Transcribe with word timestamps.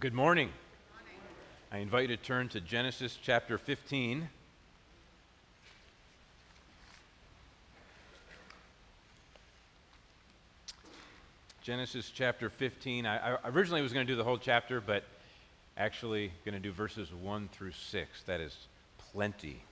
Good 0.00 0.14
morning. 0.14 0.48
I 1.70 1.76
invite 1.76 2.08
you 2.08 2.16
to 2.16 2.22
turn 2.22 2.48
to 2.48 2.60
Genesis 2.62 3.18
chapter 3.22 3.58
15. 3.58 4.30
Genesis 11.60 12.10
chapter 12.14 12.48
15. 12.48 13.04
I, 13.04 13.34
I 13.34 13.48
originally 13.50 13.82
was 13.82 13.92
going 13.92 14.06
to 14.06 14.10
do 14.10 14.16
the 14.16 14.24
whole 14.24 14.38
chapter, 14.38 14.80
but 14.80 15.04
actually 15.76 16.32
going 16.46 16.54
to 16.54 16.60
do 16.60 16.72
verses 16.72 17.12
1 17.12 17.50
through 17.52 17.72
6. 17.72 18.22
That 18.22 18.40
is 18.40 18.56
plenty 19.12 19.62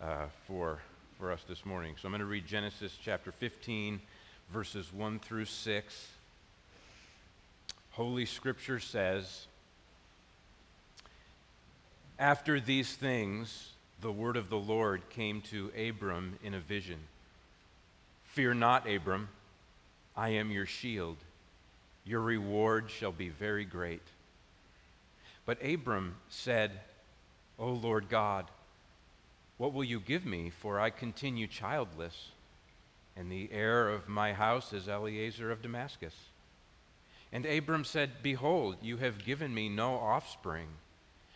uh, 0.00 0.26
for, 0.46 0.78
for 1.18 1.32
us 1.32 1.42
this 1.48 1.66
morning. 1.66 1.96
So 2.00 2.06
I'm 2.06 2.12
going 2.12 2.20
to 2.20 2.26
read 2.26 2.46
Genesis 2.46 2.96
chapter 3.02 3.32
15, 3.32 4.00
verses 4.52 4.92
1 4.92 5.18
through 5.18 5.46
6. 5.46 6.08
Holy 7.90 8.26
Scripture 8.26 8.78
says, 8.78 9.48
After 12.18 12.58
these 12.60 12.94
things, 12.94 13.72
the 14.00 14.10
word 14.10 14.38
of 14.38 14.48
the 14.48 14.58
Lord 14.58 15.02
came 15.10 15.42
to 15.42 15.70
Abram 15.76 16.38
in 16.42 16.54
a 16.54 16.60
vision 16.60 16.98
Fear 18.24 18.54
not, 18.54 18.86
Abram, 18.88 19.28
I 20.14 20.30
am 20.30 20.50
your 20.50 20.66
shield. 20.66 21.16
Your 22.04 22.20
reward 22.20 22.90
shall 22.90 23.12
be 23.12 23.30
very 23.30 23.64
great. 23.64 24.02
But 25.46 25.64
Abram 25.64 26.16
said, 26.28 26.72
O 27.58 27.70
Lord 27.70 28.08
God, 28.10 28.46
what 29.56 29.72
will 29.72 29.84
you 29.84 30.00
give 30.00 30.26
me? 30.26 30.50
For 30.50 30.78
I 30.78 30.90
continue 30.90 31.46
childless, 31.46 32.28
and 33.16 33.32
the 33.32 33.48
heir 33.50 33.88
of 33.88 34.08
my 34.08 34.34
house 34.34 34.72
is 34.72 34.86
Eliezer 34.86 35.50
of 35.50 35.62
Damascus. 35.62 36.14
And 37.32 37.46
Abram 37.46 37.84
said, 37.84 38.22
Behold, 38.22 38.76
you 38.82 38.98
have 38.98 39.24
given 39.24 39.54
me 39.54 39.68
no 39.68 39.94
offspring, 39.94 40.68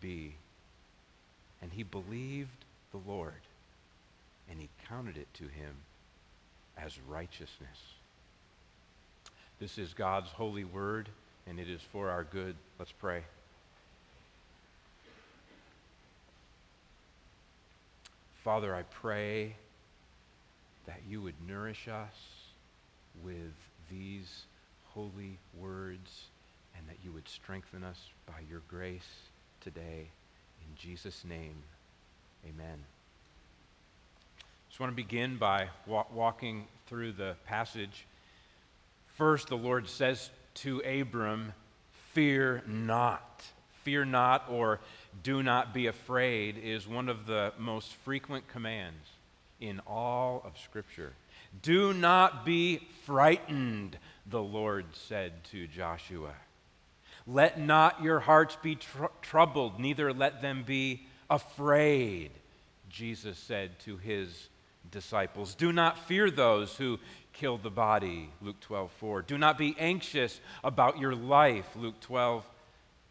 be. 0.00 0.34
And 1.62 1.72
he 1.72 1.82
believed 1.82 2.64
the 2.92 3.00
Lord, 3.06 3.32
and 4.50 4.58
he 4.58 4.68
counted 4.88 5.16
it 5.16 5.28
to 5.34 5.44
him 5.44 5.74
as 6.78 6.98
righteousness. 7.08 7.78
This 9.58 9.76
is 9.76 9.92
God's 9.92 10.30
holy 10.30 10.64
word, 10.64 11.08
and 11.46 11.60
it 11.60 11.68
is 11.68 11.82
for 11.92 12.08
our 12.08 12.24
good. 12.24 12.56
Let's 12.78 12.92
pray. 12.92 13.22
Father, 18.42 18.74
I 18.74 18.82
pray 18.84 19.54
that 20.86 21.00
you 21.06 21.20
would 21.20 21.34
nourish 21.46 21.88
us 21.88 22.14
with 23.22 23.52
these 23.90 24.44
holy 24.94 25.38
words 25.58 26.24
and 26.76 26.88
that 26.88 26.96
you 27.04 27.12
would 27.12 27.28
strengthen 27.28 27.84
us 27.84 27.98
by 28.26 28.40
your 28.48 28.62
grace 28.66 29.28
today. 29.60 30.08
In 30.62 30.76
Jesus' 30.76 31.24
name, 31.24 31.62
amen. 32.44 32.78
Just 34.68 34.80
want 34.80 34.92
to 34.92 34.96
begin 34.96 35.36
by 35.36 35.68
wa- 35.86 36.06
walking 36.12 36.66
through 36.86 37.12
the 37.12 37.36
passage. 37.46 38.06
First, 39.16 39.48
the 39.48 39.56
Lord 39.56 39.88
says 39.88 40.30
to 40.54 40.80
Abram, 40.80 41.52
Fear 42.12 42.62
not. 42.66 43.44
Fear 43.84 44.06
not, 44.06 44.46
or 44.50 44.80
do 45.22 45.42
not 45.42 45.72
be 45.72 45.86
afraid, 45.86 46.58
is 46.58 46.86
one 46.86 47.08
of 47.08 47.26
the 47.26 47.52
most 47.58 47.94
frequent 47.94 48.48
commands 48.48 49.08
in 49.60 49.80
all 49.86 50.42
of 50.44 50.58
Scripture. 50.58 51.12
Do 51.62 51.92
not 51.92 52.44
be 52.44 52.88
frightened, 53.04 53.98
the 54.26 54.42
Lord 54.42 54.86
said 54.92 55.44
to 55.50 55.66
Joshua. 55.66 56.34
Let 57.26 57.60
not 57.60 58.02
your 58.02 58.20
hearts 58.20 58.56
be 58.62 58.76
tr- 58.76 59.06
troubled, 59.22 59.78
neither 59.78 60.12
let 60.12 60.42
them 60.42 60.64
be 60.66 61.06
afraid, 61.28 62.30
Jesus 62.88 63.38
said 63.38 63.78
to 63.80 63.96
his 63.96 64.48
disciples. 64.90 65.54
Do 65.54 65.72
not 65.72 65.98
fear 66.06 66.30
those 66.30 66.76
who 66.76 66.98
kill 67.32 67.58
the 67.58 67.70
body, 67.70 68.30
Luke 68.42 68.60
12, 68.60 68.90
4. 68.92 69.22
Do 69.22 69.38
not 69.38 69.58
be 69.58 69.76
anxious 69.78 70.40
about 70.64 70.98
your 70.98 71.14
life, 71.14 71.66
Luke 71.76 72.00
12, 72.00 72.44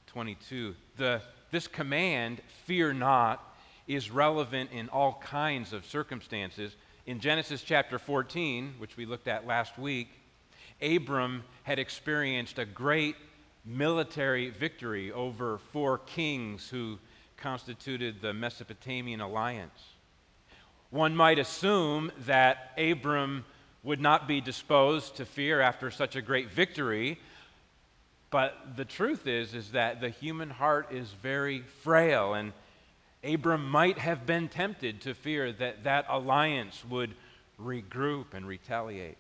22. 0.08 0.76
The, 0.98 1.22
this 1.52 1.68
command, 1.68 2.42
fear 2.66 2.94
not, 2.94 3.44
is 3.88 4.12
relevant 4.12 4.72
in 4.72 4.90
all 4.90 5.22
kinds 5.24 5.74
of 5.74 5.86
circumstances. 5.86 6.76
In 7.06 7.20
Genesis 7.20 7.64
chapter 7.64 7.98
14, 7.98 8.76
which 8.78 8.98
we 8.98 9.06
looked 9.06 9.28
at 9.28 9.48
last 9.48 9.80
week, 9.80 10.10
Abram 10.82 11.44
had 11.64 11.80
experienced 11.80 12.60
a 12.60 12.66
great 12.66 13.16
military 13.66 14.50
victory 14.50 15.12
over 15.12 15.60
four 15.72 15.98
kings 15.98 16.70
who 16.70 16.98
constituted 17.38 18.22
the 18.22 18.34
Mesopotamian 18.34 19.22
alliance. 19.22 19.94
One 20.90 21.16
might 21.16 21.40
assume 21.40 22.12
that 22.26 22.72
Abram 22.78 23.46
would 23.84 24.02
not 24.02 24.28
be 24.28 24.42
disposed 24.42 25.18
to 25.18 25.26
fear 25.26 25.62
after 25.62 25.92
such 25.92 26.16
a 26.16 26.22
great 26.22 26.50
victory, 26.50 27.20
but 28.30 28.76
the 28.76 28.86
truth 28.86 29.28
is 29.28 29.54
is 29.54 29.72
that 29.72 30.02
the 30.02 30.10
human 30.10 30.50
heart 30.50 30.92
is 30.92 31.10
very 31.22 31.62
frail 31.84 32.34
and 32.34 32.54
Abram 33.24 33.70
might 33.70 33.98
have 33.98 34.26
been 34.26 34.48
tempted 34.48 35.02
to 35.02 35.14
fear 35.14 35.52
that 35.52 35.84
that 35.84 36.06
alliance 36.10 36.84
would 36.90 37.14
regroup 37.62 38.34
and 38.34 38.48
retaliate. 38.48 39.18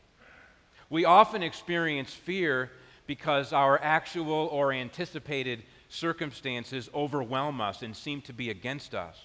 We 0.89 1.05
often 1.05 1.43
experience 1.43 2.13
fear 2.13 2.71
because 3.09 3.53
our 3.53 3.81
actual 3.81 4.47
or 4.51 4.71
anticipated 4.71 5.63
circumstances 5.87 6.91
overwhelm 6.93 7.59
us 7.59 7.81
and 7.81 7.97
seem 7.97 8.21
to 8.21 8.31
be 8.31 8.51
against 8.51 8.93
us. 8.93 9.17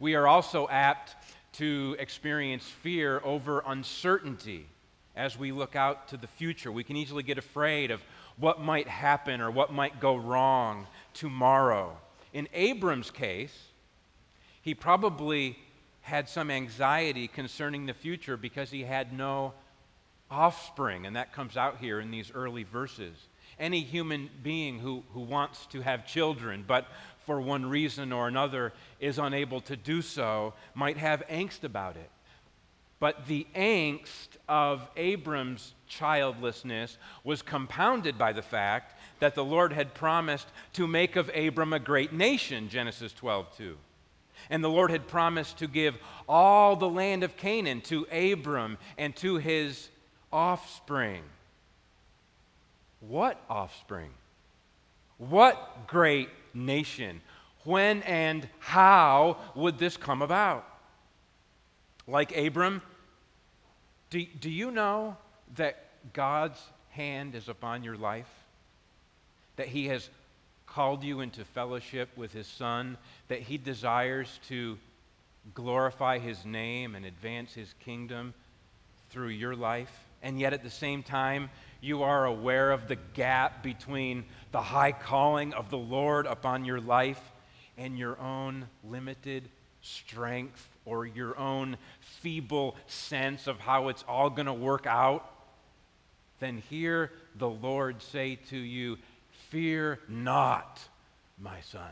We 0.00 0.14
are 0.14 0.26
also 0.26 0.66
apt 0.68 1.14
to 1.58 1.94
experience 1.98 2.64
fear 2.64 3.20
over 3.22 3.62
uncertainty 3.66 4.66
as 5.14 5.38
we 5.38 5.52
look 5.52 5.76
out 5.76 6.08
to 6.08 6.16
the 6.16 6.26
future. 6.26 6.72
We 6.72 6.84
can 6.84 6.96
easily 6.96 7.22
get 7.22 7.36
afraid 7.36 7.90
of 7.90 8.00
what 8.38 8.62
might 8.62 8.88
happen 8.88 9.42
or 9.42 9.50
what 9.50 9.74
might 9.74 10.00
go 10.00 10.16
wrong 10.16 10.86
tomorrow. 11.12 11.98
In 12.32 12.48
Abram's 12.54 13.10
case, 13.10 13.58
he 14.62 14.74
probably 14.74 15.58
had 16.00 16.30
some 16.30 16.50
anxiety 16.50 17.28
concerning 17.28 17.84
the 17.84 17.92
future 17.92 18.38
because 18.38 18.70
he 18.70 18.84
had 18.84 19.12
no 19.12 19.52
offspring, 20.30 21.06
and 21.06 21.16
that 21.16 21.32
comes 21.32 21.56
out 21.56 21.78
here 21.78 22.00
in 22.00 22.10
these 22.10 22.30
early 22.34 22.64
verses. 22.64 23.16
Any 23.58 23.80
human 23.80 24.30
being 24.42 24.78
who, 24.78 25.02
who 25.12 25.20
wants 25.20 25.66
to 25.66 25.80
have 25.80 26.06
children, 26.06 26.64
but 26.66 26.86
for 27.26 27.40
one 27.40 27.66
reason 27.66 28.12
or 28.12 28.28
another 28.28 28.72
is 29.00 29.18
unable 29.18 29.60
to 29.62 29.76
do 29.76 30.00
so, 30.02 30.54
might 30.74 30.96
have 30.96 31.26
angst 31.28 31.64
about 31.64 31.96
it. 31.96 32.10
But 33.00 33.26
the 33.26 33.46
angst 33.54 34.28
of 34.48 34.88
Abram's 34.96 35.74
childlessness 35.86 36.98
was 37.22 37.42
compounded 37.42 38.18
by 38.18 38.32
the 38.32 38.42
fact 38.42 38.98
that 39.20 39.34
the 39.34 39.44
Lord 39.44 39.72
had 39.72 39.94
promised 39.94 40.48
to 40.74 40.86
make 40.86 41.16
of 41.16 41.30
Abram 41.34 41.72
a 41.72 41.78
great 41.78 42.12
nation, 42.12 42.68
Genesis 42.68 43.12
12 43.12 43.56
2. 43.56 43.76
And 44.50 44.64
the 44.64 44.70
Lord 44.70 44.90
had 44.90 45.06
promised 45.06 45.58
to 45.58 45.68
give 45.68 45.96
all 46.28 46.76
the 46.76 46.88
land 46.88 47.22
of 47.22 47.36
Canaan 47.36 47.80
to 47.82 48.06
Abram 48.06 48.78
and 48.96 49.14
to 49.16 49.36
his 49.36 49.88
offspring. 50.32 51.22
What 53.00 53.40
offspring? 53.48 54.10
What 55.18 55.86
great 55.86 56.28
nation? 56.54 57.20
When 57.64 58.02
and 58.02 58.48
how 58.58 59.38
would 59.54 59.78
this 59.78 59.96
come 59.96 60.22
about? 60.22 60.66
Like 62.06 62.36
Abram, 62.36 62.82
do, 64.10 64.24
do 64.40 64.50
you 64.50 64.70
know 64.70 65.16
that 65.56 65.84
God's 66.12 66.60
hand 66.90 67.34
is 67.34 67.48
upon 67.48 67.82
your 67.84 67.96
life? 67.96 68.28
That 69.56 69.66
He 69.66 69.86
has 69.88 70.08
called 70.68 71.02
you 71.02 71.20
into 71.20 71.44
fellowship 71.44 72.08
with 72.16 72.32
his 72.32 72.46
Son, 72.46 72.96
that 73.28 73.40
he 73.40 73.58
desires 73.58 74.38
to 74.48 74.78
glorify 75.54 76.18
his 76.18 76.44
name 76.44 76.94
and 76.94 77.04
advance 77.04 77.54
his 77.54 77.74
kingdom 77.84 78.34
through 79.10 79.28
your 79.28 79.56
life. 79.56 79.92
And 80.22 80.40
yet 80.40 80.52
at 80.52 80.62
the 80.62 80.70
same 80.70 81.02
time, 81.02 81.50
you 81.80 82.02
are 82.02 82.24
aware 82.24 82.72
of 82.72 82.88
the 82.88 82.96
gap 83.14 83.62
between 83.62 84.24
the 84.50 84.60
high 84.60 84.92
calling 84.92 85.54
of 85.54 85.70
the 85.70 85.78
Lord 85.78 86.26
upon 86.26 86.64
your 86.64 86.80
life 86.80 87.20
and 87.76 87.96
your 87.98 88.18
own 88.20 88.66
limited 88.84 89.48
strength 89.80 90.68
or 90.84 91.06
your 91.06 91.38
own 91.38 91.76
feeble 92.00 92.76
sense 92.86 93.46
of 93.46 93.60
how 93.60 93.88
it's 93.88 94.04
all 94.08 94.30
going 94.30 94.46
to 94.46 94.52
work 94.52 94.86
out, 94.86 95.30
then 96.40 96.62
hear 96.68 97.12
the 97.36 97.48
Lord 97.48 98.02
say 98.02 98.36
to 98.50 98.56
you, 98.56 98.98
Fear 99.50 100.00
not, 100.08 100.80
my 101.38 101.60
son. 101.60 101.90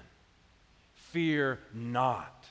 Fear 0.95 1.59
not, 1.73 2.45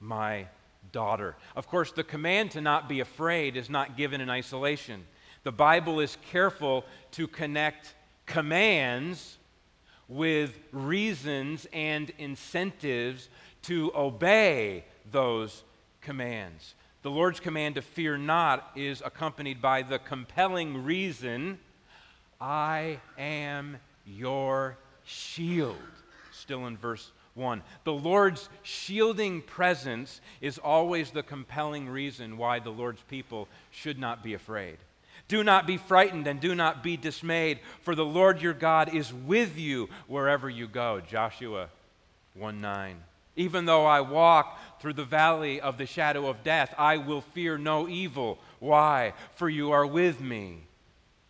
my 0.00 0.46
daughter. 0.92 1.34
Of 1.56 1.66
course, 1.66 1.90
the 1.90 2.04
command 2.04 2.52
to 2.52 2.60
not 2.60 2.88
be 2.88 3.00
afraid 3.00 3.56
is 3.56 3.68
not 3.68 3.96
given 3.96 4.20
in 4.20 4.30
isolation. 4.30 5.04
The 5.44 5.52
Bible 5.52 6.00
is 6.00 6.16
careful 6.30 6.84
to 7.12 7.28
connect 7.28 7.94
commands 8.26 9.36
with 10.08 10.58
reasons 10.72 11.66
and 11.72 12.10
incentives 12.18 13.28
to 13.62 13.92
obey 13.94 14.84
those 15.10 15.62
commands. 16.00 16.74
The 17.02 17.10
Lord's 17.10 17.40
command 17.40 17.74
to 17.74 17.82
fear 17.82 18.16
not 18.16 18.70
is 18.74 19.02
accompanied 19.04 19.60
by 19.60 19.82
the 19.82 19.98
compelling 19.98 20.82
reason 20.82 21.58
I 22.40 22.98
am 23.18 23.76
your 24.06 24.78
shield. 25.04 25.76
Still 26.32 26.66
in 26.66 26.78
verse 26.78 27.12
1. 27.34 27.62
The 27.84 27.92
Lord's 27.92 28.48
shielding 28.62 29.42
presence 29.42 30.22
is 30.40 30.56
always 30.56 31.10
the 31.10 31.22
compelling 31.22 31.86
reason 31.86 32.38
why 32.38 32.60
the 32.60 32.70
Lord's 32.70 33.02
people 33.02 33.48
should 33.70 33.98
not 33.98 34.22
be 34.22 34.32
afraid. 34.32 34.78
Do 35.28 35.42
not 35.42 35.66
be 35.66 35.78
frightened 35.78 36.26
and 36.26 36.40
do 36.40 36.54
not 36.54 36.82
be 36.82 36.96
dismayed, 36.96 37.60
for 37.82 37.94
the 37.94 38.04
Lord 38.04 38.42
your 38.42 38.52
God 38.52 38.94
is 38.94 39.12
with 39.12 39.56
you 39.58 39.88
wherever 40.06 40.50
you 40.50 40.68
go. 40.68 41.00
Joshua 41.00 41.68
1 42.34 42.60
9. 42.60 42.96
Even 43.36 43.64
though 43.64 43.84
I 43.84 44.00
walk 44.00 44.58
through 44.80 44.92
the 44.92 45.04
valley 45.04 45.60
of 45.60 45.78
the 45.78 45.86
shadow 45.86 46.28
of 46.28 46.44
death, 46.44 46.74
I 46.78 46.98
will 46.98 47.22
fear 47.22 47.58
no 47.58 47.88
evil. 47.88 48.38
Why? 48.60 49.14
For 49.34 49.48
you 49.48 49.72
are 49.72 49.86
with 49.86 50.20
me. 50.20 50.58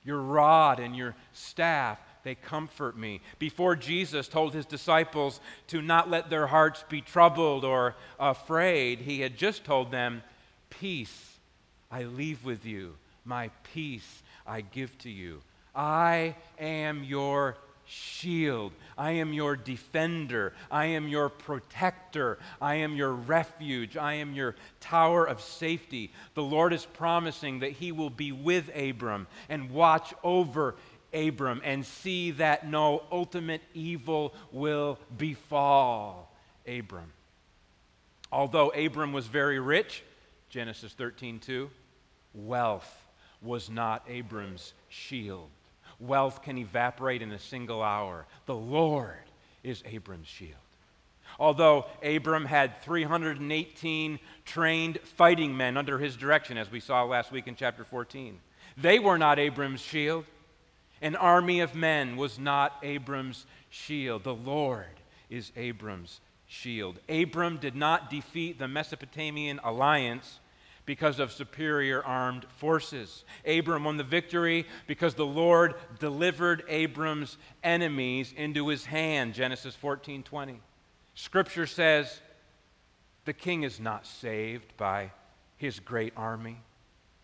Your 0.04 0.20
rod 0.20 0.80
and 0.80 0.94
your 0.94 1.14
staff, 1.32 1.98
they 2.24 2.34
comfort 2.34 2.96
me. 2.96 3.20
Before 3.38 3.74
Jesus 3.74 4.28
told 4.28 4.52
his 4.52 4.66
disciples 4.66 5.40
to 5.68 5.80
not 5.80 6.10
let 6.10 6.28
their 6.28 6.46
hearts 6.46 6.84
be 6.88 7.00
troubled 7.00 7.64
or 7.64 7.94
afraid, 8.20 8.98
he 8.98 9.20
had 9.20 9.38
just 9.38 9.64
told 9.64 9.90
them, 9.90 10.22
Peace 10.68 11.38
I 11.90 12.02
leave 12.02 12.44
with 12.44 12.66
you, 12.66 12.96
my 13.24 13.50
peace 13.72 14.22
I 14.46 14.60
give 14.60 14.96
to 14.98 15.10
you. 15.10 15.40
I 15.74 16.36
am 16.58 17.02
your 17.04 17.56
shield. 17.86 18.72
I 18.96 19.12
am 19.12 19.32
your 19.32 19.56
defender. 19.56 20.54
I 20.70 20.86
am 20.86 21.08
your 21.08 21.28
protector. 21.28 22.38
I 22.60 22.76
am 22.76 22.94
your 22.94 23.12
refuge. 23.12 23.96
I 23.96 24.14
am 24.14 24.34
your 24.34 24.54
tower 24.80 25.24
of 25.24 25.40
safety. 25.40 26.12
The 26.34 26.42
Lord 26.42 26.72
is 26.72 26.84
promising 26.84 27.60
that 27.60 27.72
He 27.72 27.92
will 27.92 28.10
be 28.10 28.32
with 28.32 28.70
Abram 28.74 29.26
and 29.48 29.70
watch 29.70 30.14
over 30.22 30.76
Abram 31.12 31.60
and 31.64 31.84
see 31.84 32.32
that 32.32 32.68
no 32.68 33.02
ultimate 33.12 33.62
evil 33.72 34.34
will 34.52 34.98
befall 35.16 36.32
Abram. 36.66 37.12
Although 38.32 38.70
Abram 38.70 39.12
was 39.12 39.26
very 39.26 39.60
rich, 39.60 40.02
Genesis 40.48 40.92
13 40.92 41.38
2, 41.38 41.70
wealth 42.34 43.04
was 43.44 43.70
not 43.70 44.04
Abram's 44.08 44.72
shield 44.88 45.50
wealth 46.00 46.42
can 46.42 46.58
evaporate 46.58 47.22
in 47.22 47.32
a 47.32 47.38
single 47.38 47.82
hour. 47.82 48.26
The 48.46 48.54
Lord 48.54 49.16
is 49.62 49.82
Abram's 49.86 50.28
shield. 50.28 50.52
Although 51.38 51.86
Abram 52.02 52.44
had 52.44 52.80
318 52.82 54.18
trained 54.44 55.00
fighting 55.00 55.56
men 55.56 55.76
under 55.76 55.98
his 55.98 56.16
direction, 56.16 56.56
as 56.56 56.70
we 56.70 56.80
saw 56.80 57.02
last 57.04 57.32
week 57.32 57.48
in 57.48 57.56
chapter 57.56 57.84
14, 57.84 58.38
they 58.76 58.98
were 58.98 59.18
not 59.18 59.38
Abram's 59.38 59.80
shield. 59.80 60.26
An 61.02 61.16
army 61.16 61.60
of 61.60 61.74
men 61.74 62.16
was 62.16 62.38
not 62.38 62.78
Abram's 62.82 63.46
shield. 63.68 64.22
The 64.22 64.34
Lord 64.34 64.86
is 65.28 65.50
Abram's 65.56 66.20
shield. 66.46 67.00
Abram 67.08 67.56
did 67.56 67.74
not 67.74 68.10
defeat 68.10 68.58
the 68.58 68.68
Mesopotamian 68.68 69.58
alliance 69.64 70.38
because 70.86 71.18
of 71.18 71.32
superior 71.32 72.04
armed 72.04 72.46
forces. 72.58 73.24
Abram 73.46 73.84
won 73.84 73.96
the 73.96 74.04
victory 74.04 74.66
because 74.86 75.14
the 75.14 75.26
Lord 75.26 75.74
delivered 75.98 76.64
Abram's 76.68 77.36
enemies 77.62 78.34
into 78.36 78.68
his 78.68 78.84
hand, 78.84 79.34
Genesis 79.34 79.74
14 79.74 80.22
20. 80.22 80.60
Scripture 81.14 81.66
says 81.66 82.20
the 83.24 83.32
king 83.32 83.62
is 83.62 83.80
not 83.80 84.06
saved 84.06 84.76
by 84.76 85.10
his 85.56 85.80
great 85.80 86.12
army, 86.16 86.60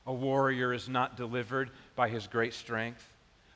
a 0.06 0.12
warrior 0.12 0.72
is 0.72 0.88
not 0.88 1.16
delivered 1.16 1.70
by 1.96 2.08
his 2.08 2.26
great 2.26 2.54
strength. 2.54 3.06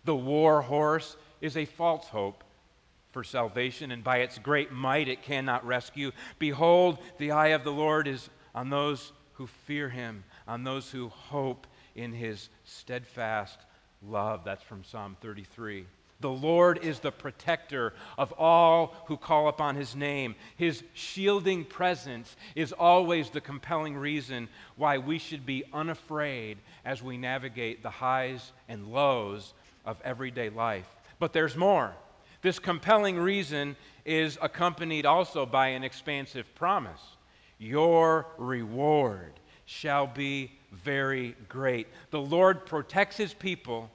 The 0.04 0.14
war 0.14 0.60
horse 0.60 1.16
is 1.40 1.56
a 1.56 1.64
false 1.64 2.06
hope 2.08 2.44
for 3.12 3.24
salvation, 3.24 3.92
and 3.92 4.02
by 4.02 4.18
its 4.18 4.38
great 4.38 4.72
might 4.72 5.08
it 5.08 5.22
cannot 5.22 5.64
rescue. 5.64 6.10
Behold, 6.38 6.98
the 7.18 7.30
eye 7.30 7.48
of 7.48 7.64
the 7.64 7.72
Lord 7.72 8.08
is 8.08 8.28
on 8.54 8.70
those 8.70 9.12
who 9.34 9.46
fear 9.46 9.88
him, 9.88 10.24
on 10.48 10.64
those 10.64 10.90
who 10.90 11.08
hope 11.08 11.66
in 11.94 12.12
his 12.12 12.48
steadfast 12.64 13.58
love. 14.02 14.42
That's 14.44 14.62
from 14.62 14.84
Psalm 14.84 15.16
33. 15.20 15.86
The 16.20 16.30
Lord 16.30 16.78
is 16.82 17.00
the 17.00 17.10
protector 17.12 17.92
of 18.16 18.32
all 18.38 18.94
who 19.06 19.16
call 19.16 19.48
upon 19.48 19.76
his 19.76 19.94
name. 19.94 20.36
His 20.56 20.82
shielding 20.94 21.64
presence 21.64 22.36
is 22.54 22.72
always 22.72 23.30
the 23.30 23.40
compelling 23.40 23.96
reason 23.96 24.48
why 24.76 24.98
we 24.98 25.18
should 25.18 25.44
be 25.44 25.64
unafraid 25.72 26.58
as 26.84 27.02
we 27.02 27.18
navigate 27.18 27.82
the 27.82 27.90
highs 27.90 28.52
and 28.68 28.92
lows 28.92 29.52
of 29.84 30.00
everyday 30.02 30.48
life. 30.48 30.88
But 31.18 31.32
there's 31.32 31.56
more. 31.56 31.92
This 32.42 32.58
compelling 32.58 33.18
reason 33.18 33.76
is 34.04 34.38
accompanied 34.40 35.06
also 35.06 35.44
by 35.44 35.68
an 35.68 35.82
expansive 35.82 36.54
promise. 36.54 37.00
Your 37.58 38.26
reward 38.36 39.32
shall 39.66 40.06
be 40.06 40.52
very 40.72 41.36
great. 41.48 41.86
The 42.10 42.20
Lord 42.20 42.66
protects 42.66 43.16
his 43.16 43.32
people 43.32 43.90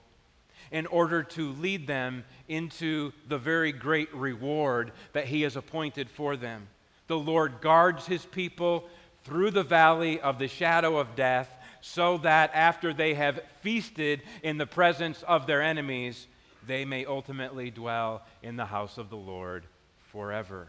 in 0.71 0.85
order 0.87 1.23
to 1.23 1.51
lead 1.53 1.87
them 1.87 2.23
into 2.47 3.11
the 3.27 3.37
very 3.37 3.71
great 3.71 4.13
reward 4.13 4.91
that 5.13 5.25
he 5.25 5.41
has 5.41 5.55
appointed 5.55 6.09
for 6.09 6.35
them. 6.35 6.67
The 7.07 7.17
Lord 7.17 7.61
guards 7.61 8.05
his 8.05 8.25
people 8.25 8.87
through 9.23 9.51
the 9.51 9.63
valley 9.63 10.19
of 10.21 10.39
the 10.39 10.47
shadow 10.47 10.97
of 10.97 11.15
death 11.15 11.49
so 11.81 12.17
that 12.19 12.51
after 12.53 12.93
they 12.93 13.13
have 13.13 13.41
feasted 13.61 14.21
in 14.43 14.57
the 14.57 14.67
presence 14.67 15.23
of 15.23 15.47
their 15.47 15.61
enemies, 15.61 16.27
they 16.67 16.85
may 16.85 17.05
ultimately 17.05 17.71
dwell 17.71 18.21
in 18.43 18.55
the 18.55 18.65
house 18.65 18.97
of 18.97 19.09
the 19.09 19.17
Lord 19.17 19.63
forever. 20.11 20.67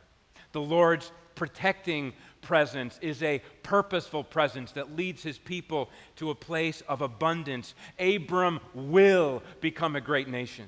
The 0.52 0.61
Lord's 0.61 1.11
protecting 1.35 2.12
presence 2.40 2.99
is 3.02 3.23
a 3.23 3.42
purposeful 3.62 4.25
presence 4.25 4.73
that 4.73 4.97
leads 4.97 5.23
his 5.23 5.38
people 5.38 5.90
to 6.16 6.30
a 6.30 6.35
place 6.35 6.82
of 6.88 7.02
abundance. 7.02 7.75
Abram 7.99 8.61
will 8.75 9.42
become 9.61 9.97
a 9.97 10.00
great 10.00 10.28
nation. 10.28 10.66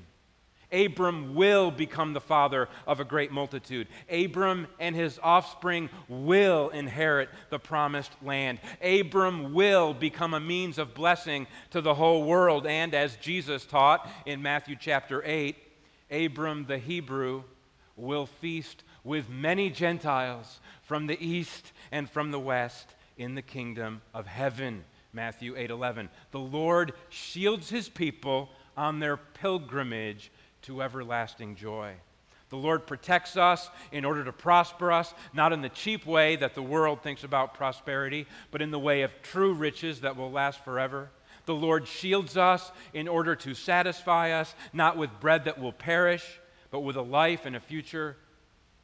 Abram 0.73 1.35
will 1.35 1.71
become 1.71 2.14
the 2.14 2.21
father 2.21 2.69
of 2.87 2.99
a 2.99 3.05
great 3.05 3.31
multitude. 3.31 3.88
Abram 4.11 4.67
and 4.81 4.97
his 4.97 5.21
offspring 5.23 5.91
will 6.09 6.71
inherit 6.71 7.29
the 7.50 7.59
promised 7.59 8.12
land. 8.23 8.59
Abram 8.83 9.52
will 9.52 9.93
become 9.93 10.33
a 10.33 10.41
means 10.41 10.79
of 10.79 10.95
blessing 10.95 11.47
to 11.71 11.83
the 11.83 11.95
whole 11.95 12.25
world. 12.25 12.67
And 12.67 12.95
as 12.95 13.17
Jesus 13.17 13.67
taught 13.67 14.09
in 14.25 14.41
Matthew 14.41 14.76
chapter 14.81 15.23
8, 15.25 15.57
Abram 16.11 16.64
the 16.64 16.79
Hebrew 16.79 17.43
will 17.97 18.26
feast 18.26 18.83
with 19.04 19.28
many 19.28 19.71
Gentiles 19.71 20.61
from 20.82 21.06
the 21.06 21.21
east 21.25 21.73
and 21.90 22.09
from 22.09 22.30
the 22.30 22.40
west 22.40 22.94
in 23.16 23.35
the 23.35 23.42
kingdom 23.42 24.02
of 24.14 24.26
heaven. 24.26 24.85
Matthew 25.12 25.54
8:11. 25.56 26.09
The 26.30 26.40
Lord 26.40 26.94
shields 27.09 27.68
his 27.68 27.88
people 27.88 28.50
on 28.76 29.00
their 29.00 29.16
pilgrimage 29.16 30.30
to 30.62 30.82
everlasting 30.82 31.56
joy. 31.56 31.94
The 32.49 32.56
Lord 32.56 32.87
protects 32.87 33.37
us 33.37 33.71
in 33.92 34.04
order 34.04 34.25
to 34.25 34.32
prosper 34.32 34.92
us, 34.92 35.14
not 35.32 35.52
in 35.52 35.62
the 35.62 35.71
cheap 35.71 36.04
way 36.04 36.37
that 36.37 36.54
the 36.54 36.62
world 36.62 37.02
thinks 37.02 37.25
about 37.25 37.54
prosperity, 37.54 38.26
but 38.50 38.61
in 38.61 38.71
the 38.71 38.78
way 38.78 39.02
of 39.02 39.23
true 39.23 39.54
riches 39.54 40.02
that 40.02 40.16
will 40.16 40.30
last 40.30 40.62
forever. 40.62 41.11
The 41.47 41.54
Lord 41.54 41.88
shields 41.88 42.37
us 42.37 42.71
in 42.92 43.09
order 43.09 43.35
to 43.37 43.54
satisfy 43.54 44.32
us, 44.32 44.54
not 44.73 44.97
with 44.97 45.18
bread 45.18 45.44
that 45.47 45.59
will 45.59 45.73
perish, 45.73 46.40
but 46.71 46.80
with 46.80 46.97
a 46.97 47.02
life 47.02 47.47
and 47.47 47.56
a 47.56 47.61
future 47.61 48.16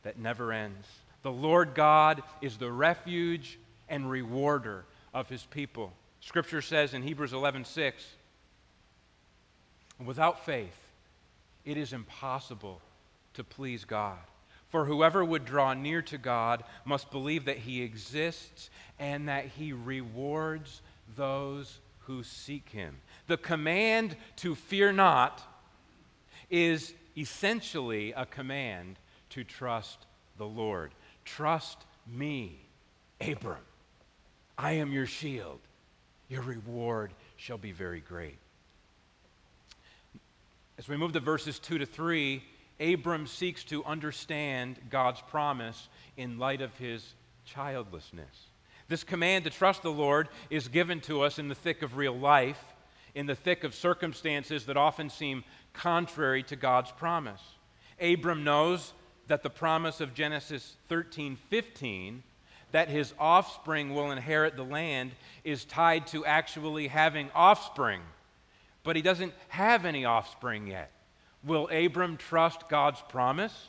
that 0.02 0.19
never 0.19 0.52
ends. 0.52 0.87
The 1.23 1.33
Lord 1.33 1.75
God 1.75 2.23
is 2.40 2.57
the 2.57 2.71
refuge 2.71 3.59
and 3.88 4.11
rewarder 4.11 4.85
of 5.12 5.28
his 5.28 5.45
people. 5.45 5.93
Scripture 6.21 6.62
says 6.62 6.95
in 6.95 7.02
Hebrews 7.02 7.33
11 7.33 7.64
6, 7.64 8.05
Without 10.05 10.45
faith, 10.45 10.76
it 11.64 11.76
is 11.76 11.93
impossible 11.93 12.81
to 13.35 13.45
please 13.45 13.85
God. 13.85 14.19
For 14.69 14.85
whoever 14.85 15.25
would 15.25 15.45
draw 15.45 15.75
near 15.75 16.02
to 16.02 16.19
God 16.19 16.62
must 16.85 17.11
believe 17.11 17.47
that 17.47 17.57
he 17.57 17.83
exists 17.83 18.71
and 18.99 19.28
that 19.28 19.47
he 19.47 19.73
rewards 19.73 20.83
those 21.17 21.78
who 22.00 22.23
seek 22.23 22.69
him. 22.69 22.97
The 23.26 23.37
command 23.37 24.17
to 24.37 24.55
fear 24.55 24.93
not 24.93 25.43
is 26.50 26.93
essentially 27.17 28.12
a 28.12 28.26
command 28.26 28.97
to 29.30 29.44
trust 29.44 30.06
the 30.37 30.47
Lord. 30.47 30.92
Trust 31.25 31.78
me, 32.06 32.58
Abram. 33.20 33.58
I 34.56 34.73
am 34.73 34.92
your 34.92 35.06
shield. 35.06 35.61
Your 36.28 36.42
reward 36.42 37.12
shall 37.37 37.58
be 37.58 37.73
very 37.73 38.00
great. 38.00 38.38
As 40.78 40.88
we 40.88 40.97
move 40.97 41.12
to 41.12 41.20
verses 41.20 41.58
2 41.58 41.78
to 41.78 41.87
3, 41.87 42.42
Abram 42.80 43.26
seeks 43.26 43.64
to 43.64 43.85
understand 43.85 44.76
God's 44.90 45.20
promise 45.23 45.88
in 46.16 46.38
light 46.38 46.61
of 46.61 46.76
his 46.76 47.14
childlessness. 47.44 48.47
This 48.88 49.04
command 49.04 49.44
to 49.44 49.50
trust 49.50 49.82
the 49.82 49.90
Lord 49.90 50.28
is 50.50 50.68
given 50.68 51.00
to 51.02 51.23
us 51.23 51.38
in 51.38 51.49
the 51.49 51.54
thick 51.54 51.82
of 51.82 51.97
real 51.97 52.16
life, 52.16 52.62
in 53.14 53.26
the 53.26 53.35
thick 53.35 53.64
of 53.64 53.75
circumstances 53.75 54.66
that 54.66 54.76
often 54.76 55.11
seem 55.11 55.44
contrary 55.73 56.42
to 56.44 56.56
God's 56.56 56.92
promise. 56.92 57.42
Abram 58.00 58.44
knows 58.44 58.92
that 59.28 59.42
the 59.42 59.50
promise 59.50 60.00
of 60.00 60.14
Genesis 60.14 60.76
13 60.88 61.37
15, 61.49 62.23
that 62.73 62.88
his 62.88 63.14
offspring 63.18 63.94
will 63.94 64.11
inherit 64.11 64.56
the 64.56 64.64
land, 64.64 65.12
is 65.44 65.64
tied 65.64 66.06
to 66.08 66.25
actually 66.26 66.88
having 66.88 67.30
offspring 67.35 68.00
but 68.88 68.97
he 68.97 69.02
doesn't 69.02 69.35
have 69.49 69.85
any 69.85 70.06
offspring 70.06 70.66
yet. 70.66 70.90
Will 71.44 71.68
Abram 71.68 72.16
trust 72.16 72.70
God's 72.70 73.02
promise 73.11 73.66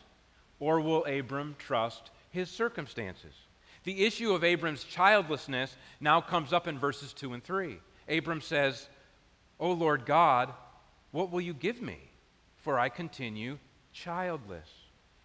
or 0.62 0.80
will 0.80 1.04
Abram 1.04 1.58
trust 1.60 2.12
his 2.32 2.50
circumstances? 2.50 3.34
The 3.84 4.06
issue 4.06 4.32
of 4.32 4.46
Abram's 4.46 4.86
childlessness 4.86 5.76
now 6.00 6.22
comes 6.22 6.54
up 6.54 6.70
in 6.70 6.80
verses 6.80 7.12
2 7.12 7.34
and 7.34 7.44
3. 7.44 7.80
Abram 8.08 8.40
says, 8.40 8.88
O 9.60 9.74
Lord 9.74 10.06
God, 10.06 10.54
what 11.12 11.34
will 11.34 11.42
you 11.42 11.54
give 11.54 11.82
me? 11.82 12.00
For 12.64 12.80
I 12.80 12.88
continue 12.88 13.58
childless, 13.92 14.70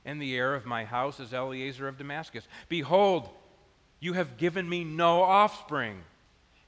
and 0.05 0.21
the 0.21 0.37
heir 0.37 0.55
of 0.55 0.67
my 0.67 0.85
house 0.85 1.21
is 1.21 1.33
Eliezer 1.33 1.89
of 1.89 1.99
Damascus. 1.99 2.47
Behold, 2.69 3.29
you 4.01 4.13
have 4.13 4.37
given 4.37 4.69
me 4.69 4.85
no 4.85 5.23
offspring, 5.23 6.03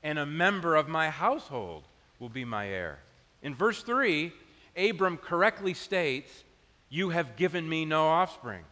and 0.02 0.18
a 0.18 0.26
member 0.26 0.76
of 0.76 0.88
my 0.88 1.10
household 1.10 1.84
will 2.18 2.28
be 2.28 2.44
my 2.44 2.68
heir. 2.68 2.98
In 3.42 3.54
verse 3.54 3.82
3, 3.82 4.32
Abram 4.76 5.18
correctly 5.18 5.74
states, 5.74 6.44
You 6.88 7.10
have 7.10 7.36
given 7.36 7.68
me 7.68 7.84
no 7.84 8.06
offspring. 8.06 8.64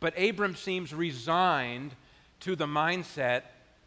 But 0.00 0.18
Abram 0.18 0.54
seems 0.54 0.94
resigned 0.94 1.94
to 2.40 2.54
the 2.54 2.66
mindset 2.66 3.42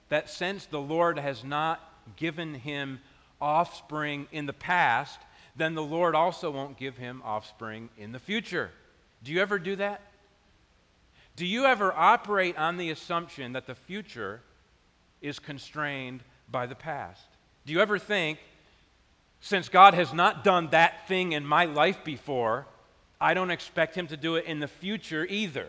that 0.09 0.29
since 0.29 0.65
the 0.65 0.81
Lord 0.81 1.17
has 1.17 1.43
not 1.43 1.79
given 2.17 2.53
him 2.53 2.99
offspring 3.39 4.27
in 4.31 4.45
the 4.45 4.53
past, 4.53 5.19
then 5.55 5.73
the 5.73 5.83
Lord 5.83 6.15
also 6.15 6.51
won't 6.51 6.77
give 6.77 6.97
him 6.97 7.21
offspring 7.23 7.89
in 7.97 8.11
the 8.11 8.19
future. 8.19 8.71
Do 9.23 9.31
you 9.31 9.41
ever 9.41 9.57
do 9.57 9.75
that? 9.77 10.01
Do 11.41 11.47
you 11.47 11.65
ever 11.65 11.91
operate 11.91 12.55
on 12.55 12.77
the 12.77 12.91
assumption 12.91 13.53
that 13.53 13.65
the 13.65 13.73
future 13.73 14.41
is 15.23 15.39
constrained 15.39 16.21
by 16.51 16.67
the 16.67 16.75
past? 16.75 17.25
Do 17.65 17.73
you 17.73 17.79
ever 17.79 17.97
think 17.97 18.37
since 19.39 19.67
God 19.67 19.95
has 19.95 20.13
not 20.13 20.43
done 20.43 20.67
that 20.69 21.07
thing 21.07 21.31
in 21.31 21.43
my 21.43 21.65
life 21.65 22.03
before, 22.03 22.67
I 23.19 23.33
don't 23.33 23.49
expect 23.49 23.95
him 23.95 24.05
to 24.09 24.17
do 24.17 24.35
it 24.35 24.45
in 24.45 24.59
the 24.59 24.67
future 24.67 25.25
either. 25.27 25.65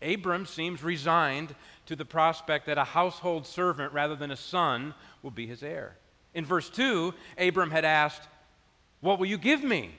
Abram 0.00 0.46
seems 0.46 0.82
resigned 0.82 1.54
to 1.84 1.94
the 1.94 2.06
prospect 2.06 2.64
that 2.64 2.78
a 2.78 2.84
household 2.84 3.46
servant 3.46 3.92
rather 3.92 4.16
than 4.16 4.30
a 4.30 4.36
son 4.36 4.94
will 5.22 5.30
be 5.30 5.46
his 5.46 5.62
heir. 5.62 5.98
In 6.32 6.46
verse 6.46 6.70
2, 6.70 7.12
Abram 7.36 7.72
had 7.72 7.84
asked, 7.84 8.26
What 9.02 9.18
will 9.18 9.26
you 9.26 9.36
give 9.36 9.62
me? 9.62 9.90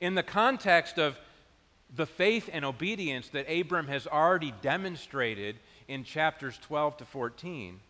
In 0.00 0.14
the 0.14 0.22
context 0.22 0.98
of 0.98 1.18
the 1.96 2.06
faith 2.06 2.48
and 2.52 2.64
obedience 2.64 3.28
that 3.30 3.50
Abram 3.50 3.88
has 3.88 4.06
already 4.06 4.52
demonstrated 4.62 5.56
in 5.88 6.04
chapters 6.04 6.58
12 6.62 6.98
to 6.98 7.04
14, 7.04 7.80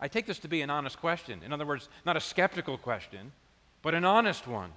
I 0.00 0.08
take 0.08 0.26
this 0.26 0.40
to 0.40 0.48
be 0.48 0.62
an 0.62 0.70
honest 0.70 0.98
question. 0.98 1.42
In 1.44 1.52
other 1.52 1.64
words, 1.64 1.88
not 2.04 2.16
a 2.16 2.20
skeptical 2.20 2.76
question, 2.76 3.32
but 3.82 3.94
an 3.94 4.04
honest 4.04 4.46
one. 4.46 4.72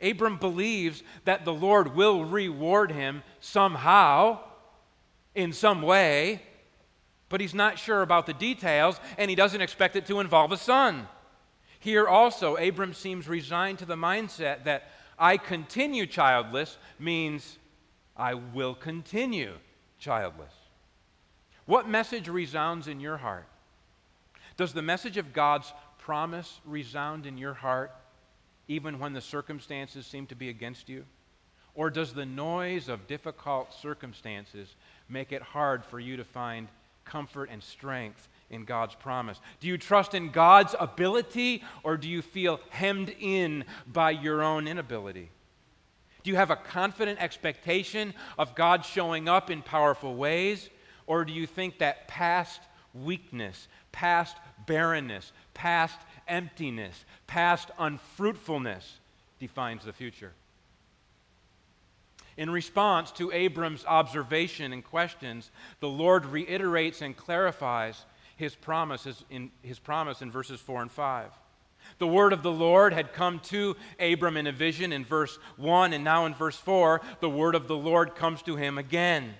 Abram 0.00 0.38
believes 0.38 1.02
that 1.24 1.44
the 1.44 1.52
Lord 1.52 1.94
will 1.94 2.24
reward 2.24 2.92
him 2.92 3.22
somehow, 3.40 4.40
in 5.34 5.52
some 5.52 5.82
way, 5.82 6.42
but 7.28 7.40
he's 7.40 7.54
not 7.54 7.78
sure 7.78 8.02
about 8.02 8.26
the 8.26 8.32
details, 8.32 9.00
and 9.18 9.28
he 9.28 9.34
doesn't 9.34 9.60
expect 9.60 9.96
it 9.96 10.06
to 10.06 10.20
involve 10.20 10.52
a 10.52 10.56
son. 10.56 11.08
Here 11.80 12.06
also, 12.06 12.56
Abram 12.56 12.94
seems 12.94 13.28
resigned 13.28 13.78
to 13.80 13.84
the 13.84 13.96
mindset 13.96 14.64
that 14.64 14.90
I 15.18 15.36
continue 15.36 16.06
childless 16.06 16.78
means 16.98 17.58
I 18.16 18.34
will 18.34 18.74
continue 18.74 19.54
childless. 19.98 20.52
What 21.66 21.88
message 21.88 22.28
resounds 22.28 22.88
in 22.88 23.00
your 23.00 23.16
heart? 23.16 23.46
Does 24.56 24.72
the 24.72 24.82
message 24.82 25.16
of 25.16 25.32
God's 25.32 25.72
promise 25.98 26.60
resound 26.64 27.26
in 27.26 27.38
your 27.38 27.54
heart 27.54 27.90
even 28.68 28.98
when 28.98 29.12
the 29.12 29.20
circumstances 29.20 30.06
seem 30.06 30.26
to 30.26 30.34
be 30.34 30.48
against 30.48 30.88
you? 30.88 31.04
Or 31.74 31.90
does 31.90 32.12
the 32.12 32.26
noise 32.26 32.88
of 32.88 33.08
difficult 33.08 33.74
circumstances 33.74 34.74
make 35.08 35.32
it 35.32 35.42
hard 35.42 35.84
for 35.84 35.98
you 35.98 36.16
to 36.16 36.24
find 36.24 36.68
comfort 37.04 37.48
and 37.50 37.62
strength 37.62 38.28
in 38.50 38.64
God's 38.64 38.94
promise? 38.94 39.40
Do 39.60 39.66
you 39.66 39.76
trust 39.76 40.14
in 40.14 40.30
God's 40.30 40.74
ability 40.78 41.64
or 41.82 41.96
do 41.96 42.08
you 42.08 42.22
feel 42.22 42.60
hemmed 42.70 43.14
in 43.18 43.64
by 43.86 44.12
your 44.12 44.42
own 44.42 44.68
inability? 44.68 45.30
Do 46.24 46.30
you 46.30 46.36
have 46.36 46.50
a 46.50 46.56
confident 46.56 47.22
expectation 47.22 48.14
of 48.36 48.56
God 48.56 48.84
showing 48.84 49.28
up 49.28 49.50
in 49.50 49.62
powerful 49.62 50.16
ways? 50.16 50.68
Or 51.06 51.24
do 51.24 51.32
you 51.32 51.46
think 51.46 51.78
that 51.78 52.08
past 52.08 52.60
weakness, 52.94 53.68
past 53.92 54.36
barrenness, 54.66 55.32
past 55.52 55.98
emptiness, 56.28 57.04
past 57.26 57.70
unfruitfulness 57.78 58.98
defines 59.38 59.84
the 59.84 59.92
future. 59.92 60.32
In 62.36 62.50
response 62.50 63.12
to 63.12 63.30
Abram's 63.32 63.84
observation 63.84 64.72
and 64.72 64.84
questions, 64.84 65.50
the 65.80 65.88
Lord 65.88 66.26
reiterates 66.26 67.00
and 67.00 67.16
clarifies 67.16 68.04
his 68.36 68.54
promises 68.54 69.24
in 69.30 69.50
his 69.62 69.78
promise 69.78 70.20
in 70.22 70.30
verses 70.30 70.60
4 70.60 70.82
and 70.82 70.90
5. 70.90 71.30
The 71.98 72.06
word 72.06 72.32
of 72.32 72.42
the 72.42 72.52
Lord 72.52 72.92
had 72.92 73.12
come 73.12 73.40
to 73.44 73.76
Abram 74.00 74.36
in 74.36 74.46
a 74.46 74.52
vision 74.52 74.92
in 74.92 75.04
verse 75.04 75.38
1, 75.56 75.92
and 75.92 76.04
now 76.04 76.26
in 76.26 76.34
verse 76.34 76.56
4, 76.56 77.00
the 77.20 77.30
word 77.30 77.54
of 77.54 77.68
the 77.68 77.76
Lord 77.76 78.14
comes 78.14 78.42
to 78.42 78.56
him 78.56 78.78
again. 78.78 79.34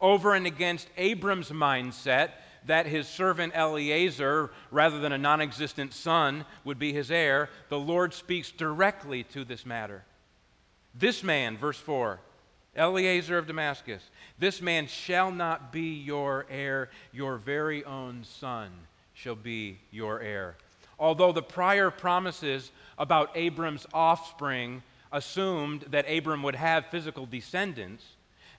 Over 0.00 0.34
and 0.34 0.46
against 0.46 0.88
Abram's 0.96 1.50
mindset, 1.50 2.30
that 2.66 2.86
his 2.86 3.06
servant 3.06 3.54
Eliezer, 3.54 4.50
rather 4.70 4.98
than 4.98 5.12
a 5.12 5.18
non 5.18 5.40
existent 5.40 5.92
son, 5.92 6.44
would 6.64 6.78
be 6.78 6.92
his 6.92 7.10
heir, 7.10 7.50
the 7.68 7.78
Lord 7.78 8.14
speaks 8.14 8.50
directly 8.50 9.22
to 9.24 9.44
this 9.44 9.66
matter. 9.66 10.02
This 10.94 11.22
man, 11.22 11.56
verse 11.56 11.78
4, 11.78 12.20
Eliezer 12.76 13.38
of 13.38 13.46
Damascus, 13.46 14.02
this 14.38 14.60
man 14.60 14.86
shall 14.86 15.30
not 15.30 15.72
be 15.72 15.94
your 15.94 16.46
heir, 16.50 16.90
your 17.12 17.36
very 17.36 17.84
own 17.84 18.24
son 18.24 18.70
shall 19.12 19.36
be 19.36 19.78
your 19.90 20.20
heir. 20.20 20.56
Although 20.98 21.32
the 21.32 21.42
prior 21.42 21.90
promises 21.90 22.70
about 22.98 23.36
Abram's 23.36 23.86
offspring 23.92 24.82
assumed 25.12 25.82
that 25.90 26.10
Abram 26.10 26.42
would 26.42 26.54
have 26.54 26.86
physical 26.86 27.26
descendants, 27.26 28.04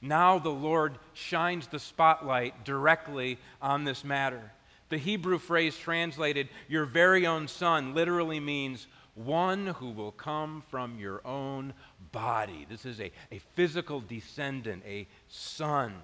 now 0.01 0.39
the 0.39 0.49
Lord 0.49 0.97
shines 1.13 1.67
the 1.67 1.79
spotlight 1.79 2.65
directly 2.65 3.37
on 3.61 3.83
this 3.83 4.03
matter. 4.03 4.51
The 4.89 4.97
Hebrew 4.97 5.39
phrase 5.39 5.77
translated, 5.77 6.49
your 6.67 6.85
very 6.85 7.25
own 7.25 7.47
son, 7.47 7.95
literally 7.95 8.39
means 8.39 8.87
one 9.15 9.67
who 9.67 9.89
will 9.89 10.11
come 10.11 10.61
from 10.69 10.99
your 10.99 11.25
own 11.25 11.73
body. 12.11 12.67
This 12.69 12.85
is 12.85 12.99
a, 12.99 13.11
a 13.31 13.39
physical 13.55 14.01
descendant, 14.01 14.83
a 14.85 15.07
son. 15.27 15.95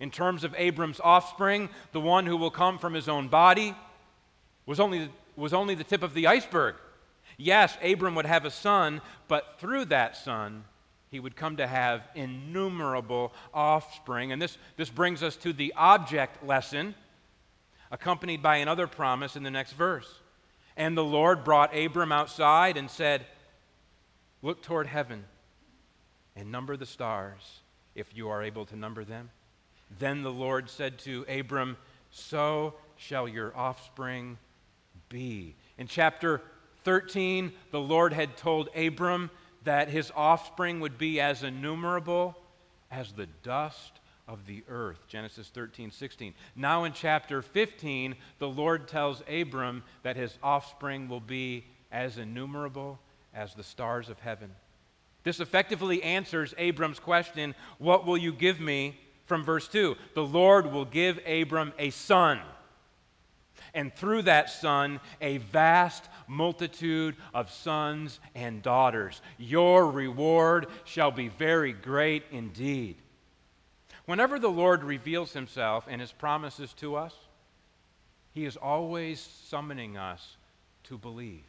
In 0.00 0.10
terms 0.10 0.44
of 0.44 0.54
Abram's 0.58 1.00
offspring, 1.00 1.70
the 1.92 2.00
one 2.00 2.26
who 2.26 2.36
will 2.36 2.50
come 2.50 2.78
from 2.78 2.92
his 2.92 3.08
own 3.08 3.28
body 3.28 3.74
was 4.66 4.80
only, 4.80 5.08
was 5.36 5.52
only 5.52 5.74
the 5.74 5.84
tip 5.84 6.02
of 6.02 6.14
the 6.14 6.26
iceberg. 6.26 6.74
Yes, 7.36 7.76
Abram 7.82 8.14
would 8.14 8.26
have 8.26 8.44
a 8.44 8.50
son, 8.50 9.00
but 9.28 9.56
through 9.58 9.86
that 9.86 10.16
son, 10.16 10.64
he 11.10 11.20
would 11.20 11.36
come 11.36 11.56
to 11.58 11.66
have 11.66 12.02
innumerable 12.14 13.32
offspring. 13.52 14.32
And 14.32 14.40
this, 14.40 14.58
this 14.76 14.90
brings 14.90 15.22
us 15.22 15.36
to 15.36 15.52
the 15.52 15.72
object 15.76 16.44
lesson, 16.44 16.94
accompanied 17.90 18.42
by 18.42 18.56
another 18.56 18.86
promise 18.86 19.36
in 19.36 19.42
the 19.42 19.50
next 19.50 19.72
verse. 19.72 20.20
And 20.76 20.96
the 20.96 21.04
Lord 21.04 21.44
brought 21.44 21.76
Abram 21.76 22.12
outside 22.12 22.76
and 22.76 22.90
said, 22.90 23.26
Look 24.42 24.62
toward 24.62 24.86
heaven 24.86 25.24
and 26.34 26.52
number 26.52 26.76
the 26.76 26.86
stars, 26.86 27.60
if 27.94 28.14
you 28.14 28.28
are 28.28 28.42
able 28.42 28.66
to 28.66 28.76
number 28.76 29.04
them. 29.04 29.30
Then 29.98 30.22
the 30.22 30.32
Lord 30.32 30.68
said 30.68 30.98
to 31.00 31.24
Abram, 31.28 31.76
So 32.10 32.74
shall 32.96 33.26
your 33.26 33.56
offspring 33.56 34.38
be. 35.08 35.56
In 35.78 35.86
chapter 35.86 36.42
13, 36.84 37.52
the 37.70 37.80
Lord 37.80 38.12
had 38.12 38.36
told 38.36 38.68
Abram 38.76 39.30
that 39.64 39.88
his 39.88 40.12
offspring 40.14 40.80
would 40.80 40.98
be 40.98 41.20
as 41.20 41.42
innumerable 41.42 42.36
as 42.90 43.12
the 43.12 43.26
dust 43.42 44.00
of 44.28 44.46
the 44.46 44.62
earth. 44.68 44.98
Genesis 45.08 45.48
13, 45.48 45.90
16. 45.90 46.34
Now 46.54 46.84
in 46.84 46.92
chapter 46.92 47.42
15, 47.42 48.14
the 48.38 48.48
Lord 48.48 48.88
tells 48.88 49.22
Abram 49.28 49.82
that 50.02 50.16
his 50.16 50.38
offspring 50.42 51.08
will 51.08 51.20
be 51.20 51.64
as 51.90 52.18
innumerable 52.18 52.98
as 53.34 53.54
the 53.54 53.62
stars 53.62 54.08
of 54.08 54.18
heaven. 54.20 54.50
This 55.24 55.40
effectively 55.40 56.02
answers 56.02 56.54
Abram's 56.58 57.00
question, 57.00 57.54
What 57.78 58.06
will 58.06 58.16
you 58.16 58.32
give 58.32 58.60
me? 58.60 58.96
from 59.26 59.44
verse 59.44 59.68
2. 59.68 59.96
The 60.14 60.24
Lord 60.24 60.72
will 60.72 60.84
give 60.84 61.20
Abram 61.26 61.72
a 61.78 61.90
son, 61.90 62.40
and 63.76 63.94
through 63.94 64.22
that 64.22 64.50
son, 64.50 64.98
a 65.20 65.36
vast 65.36 66.08
multitude 66.26 67.14
of 67.32 67.50
sons 67.52 68.18
and 68.34 68.62
daughters. 68.62 69.20
Your 69.38 69.88
reward 69.88 70.66
shall 70.84 71.12
be 71.12 71.28
very 71.28 71.72
great 71.72 72.24
indeed. 72.32 72.96
Whenever 74.06 74.38
the 74.38 74.48
Lord 74.48 74.82
reveals 74.82 75.32
himself 75.32 75.84
and 75.88 76.00
his 76.00 76.10
promises 76.10 76.72
to 76.74 76.96
us, 76.96 77.14
he 78.32 78.46
is 78.46 78.56
always 78.56 79.20
summoning 79.20 79.96
us 79.96 80.36
to 80.84 80.96
believe. 80.96 81.44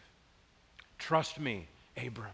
Trust 0.98 1.40
me, 1.40 1.68
Abram. 1.96 2.32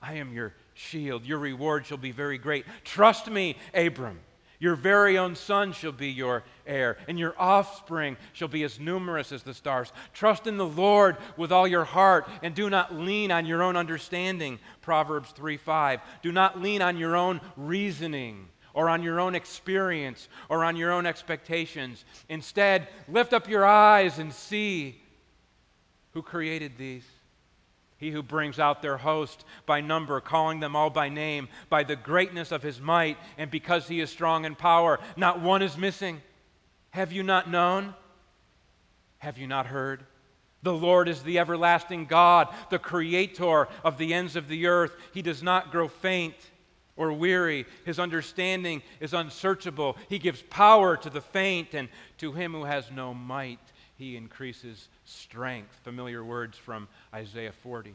I 0.00 0.14
am 0.14 0.32
your 0.32 0.52
shield. 0.74 1.24
Your 1.24 1.38
reward 1.38 1.86
shall 1.86 1.96
be 1.96 2.10
very 2.10 2.38
great. 2.38 2.64
Trust 2.84 3.30
me, 3.30 3.56
Abram. 3.72 4.18
Your 4.62 4.76
very 4.76 5.18
own 5.18 5.34
son 5.34 5.72
shall 5.72 5.90
be 5.90 6.06
your 6.06 6.44
heir, 6.68 6.96
and 7.08 7.18
your 7.18 7.34
offspring 7.36 8.16
shall 8.32 8.46
be 8.46 8.62
as 8.62 8.78
numerous 8.78 9.32
as 9.32 9.42
the 9.42 9.54
stars. 9.54 9.92
Trust 10.14 10.46
in 10.46 10.56
the 10.56 10.64
Lord 10.64 11.16
with 11.36 11.50
all 11.50 11.66
your 11.66 11.82
heart, 11.82 12.28
and 12.44 12.54
do 12.54 12.70
not 12.70 12.94
lean 12.94 13.32
on 13.32 13.44
your 13.44 13.60
own 13.60 13.76
understanding. 13.76 14.60
Proverbs 14.80 15.32
3 15.32 15.56
5. 15.56 16.00
Do 16.22 16.30
not 16.30 16.62
lean 16.62 16.80
on 16.80 16.96
your 16.96 17.16
own 17.16 17.40
reasoning 17.56 18.48
or 18.72 18.88
on 18.88 19.02
your 19.02 19.18
own 19.18 19.34
experience 19.34 20.28
or 20.48 20.64
on 20.64 20.76
your 20.76 20.92
own 20.92 21.06
expectations. 21.06 22.04
Instead, 22.28 22.86
lift 23.08 23.32
up 23.32 23.48
your 23.48 23.66
eyes 23.66 24.20
and 24.20 24.32
see 24.32 25.02
who 26.12 26.22
created 26.22 26.78
these. 26.78 27.04
He 28.02 28.10
who 28.10 28.24
brings 28.24 28.58
out 28.58 28.82
their 28.82 28.96
host 28.96 29.44
by 29.64 29.80
number, 29.80 30.20
calling 30.20 30.58
them 30.58 30.74
all 30.74 30.90
by 30.90 31.08
name, 31.08 31.48
by 31.68 31.84
the 31.84 31.94
greatness 31.94 32.50
of 32.50 32.60
his 32.60 32.80
might, 32.80 33.16
and 33.38 33.48
because 33.48 33.86
he 33.86 34.00
is 34.00 34.10
strong 34.10 34.44
in 34.44 34.56
power, 34.56 34.98
not 35.16 35.40
one 35.40 35.62
is 35.62 35.78
missing. 35.78 36.20
Have 36.90 37.12
you 37.12 37.22
not 37.22 37.48
known? 37.48 37.94
Have 39.18 39.38
you 39.38 39.46
not 39.46 39.66
heard? 39.66 40.04
The 40.64 40.72
Lord 40.72 41.08
is 41.08 41.22
the 41.22 41.38
everlasting 41.38 42.06
God, 42.06 42.48
the 42.70 42.80
creator 42.80 43.68
of 43.84 43.98
the 43.98 44.12
ends 44.14 44.34
of 44.34 44.48
the 44.48 44.66
earth. 44.66 44.96
He 45.14 45.22
does 45.22 45.40
not 45.40 45.70
grow 45.70 45.86
faint 45.86 46.34
or 46.96 47.12
weary. 47.12 47.66
His 47.84 48.00
understanding 48.00 48.82
is 48.98 49.14
unsearchable. 49.14 49.96
He 50.08 50.18
gives 50.18 50.42
power 50.42 50.96
to 50.96 51.08
the 51.08 51.20
faint, 51.20 51.72
and 51.72 51.88
to 52.18 52.32
him 52.32 52.52
who 52.52 52.64
has 52.64 52.90
no 52.90 53.14
might, 53.14 53.60
he 54.02 54.16
increases 54.16 54.88
strength. 55.04 55.72
Familiar 55.84 56.24
words 56.24 56.58
from 56.58 56.88
Isaiah 57.14 57.52
40. 57.52 57.94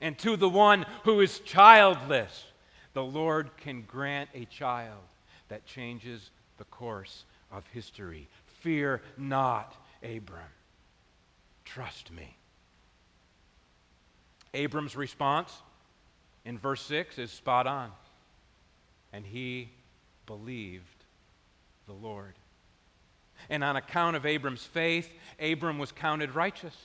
And 0.00 0.16
to 0.18 0.36
the 0.36 0.48
one 0.48 0.86
who 1.02 1.20
is 1.20 1.40
childless, 1.40 2.44
the 2.92 3.02
Lord 3.02 3.50
can 3.56 3.82
grant 3.82 4.30
a 4.34 4.44
child 4.44 5.02
that 5.48 5.66
changes 5.66 6.30
the 6.58 6.64
course 6.64 7.24
of 7.50 7.66
history. 7.72 8.28
Fear 8.60 9.02
not, 9.16 9.74
Abram. 10.02 10.52
Trust 11.64 12.12
me. 12.12 12.36
Abram's 14.54 14.94
response 14.94 15.52
in 16.44 16.56
verse 16.56 16.82
6 16.82 17.18
is 17.18 17.32
spot 17.32 17.66
on 17.66 17.90
and 19.12 19.26
he 19.26 19.70
believed 20.26 21.04
the 21.88 21.92
Lord. 21.92 22.34
And 23.50 23.64
on 23.64 23.76
account 23.76 24.16
of 24.16 24.26
Abram's 24.26 24.64
faith, 24.64 25.10
Abram 25.40 25.78
was 25.78 25.92
counted 25.92 26.34
righteous, 26.34 26.76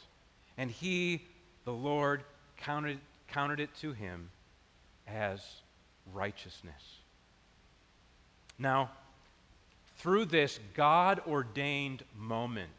and 0.57 0.69
he, 0.69 1.23
the 1.65 1.73
Lord, 1.73 2.23
counted, 2.57 2.99
counted 3.27 3.59
it 3.59 3.69
to 3.81 3.93
him 3.93 4.29
as 5.07 5.41
righteousness. 6.13 6.99
Now, 8.59 8.91
through 9.97 10.25
this 10.25 10.59
God 10.73 11.21
ordained 11.27 12.03
moment 12.17 12.69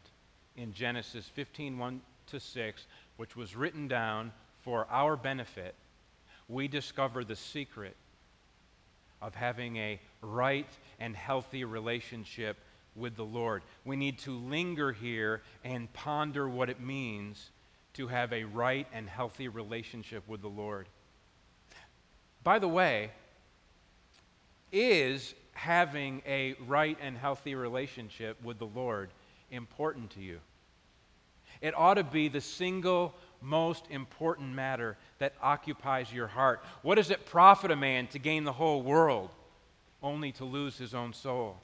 in 0.55 0.73
Genesis 0.73 1.25
15 1.27 1.77
1 1.77 2.01
to 2.27 2.39
6, 2.39 2.85
which 3.17 3.35
was 3.35 3.55
written 3.55 3.87
down 3.87 4.31
for 4.61 4.87
our 4.89 5.15
benefit, 5.15 5.75
we 6.47 6.67
discover 6.67 7.23
the 7.23 7.35
secret 7.35 7.95
of 9.21 9.35
having 9.35 9.77
a 9.77 9.99
right 10.21 10.69
and 10.99 11.15
healthy 11.15 11.63
relationship 11.63 12.57
with 12.95 13.15
the 13.15 13.25
Lord. 13.25 13.63
We 13.83 13.95
need 13.95 14.19
to 14.19 14.31
linger 14.31 14.91
here 14.91 15.41
and 15.63 15.91
ponder 15.93 16.47
what 16.47 16.69
it 16.69 16.79
means 16.79 17.49
to 17.93 18.07
have 18.07 18.33
a 18.33 18.43
right 18.43 18.87
and 18.93 19.07
healthy 19.07 19.47
relationship 19.47 20.27
with 20.27 20.41
the 20.41 20.49
Lord. 20.49 20.87
By 22.43 22.59
the 22.59 22.67
way, 22.67 23.11
is 24.71 25.33
having 25.53 26.21
a 26.27 26.55
right 26.67 26.97
and 27.01 27.17
healthy 27.17 27.55
relationship 27.55 28.41
with 28.43 28.59
the 28.59 28.67
Lord 28.67 29.09
important 29.49 30.11
to 30.11 30.19
you? 30.19 30.39
It 31.61 31.73
ought 31.75 31.95
to 31.95 32.03
be 32.03 32.27
the 32.27 32.41
single 32.41 33.15
most 33.41 33.85
important 33.89 34.53
matter 34.53 34.97
that 35.19 35.33
occupies 35.41 36.11
your 36.11 36.27
heart. 36.27 36.63
What 36.81 36.95
does 36.95 37.09
it 37.09 37.25
profit 37.25 37.71
a 37.71 37.75
man 37.75 38.07
to 38.07 38.19
gain 38.19 38.43
the 38.43 38.51
whole 38.51 38.81
world 38.81 39.29
only 40.03 40.31
to 40.33 40.45
lose 40.45 40.77
his 40.77 40.93
own 40.93 41.13
soul? 41.13 41.57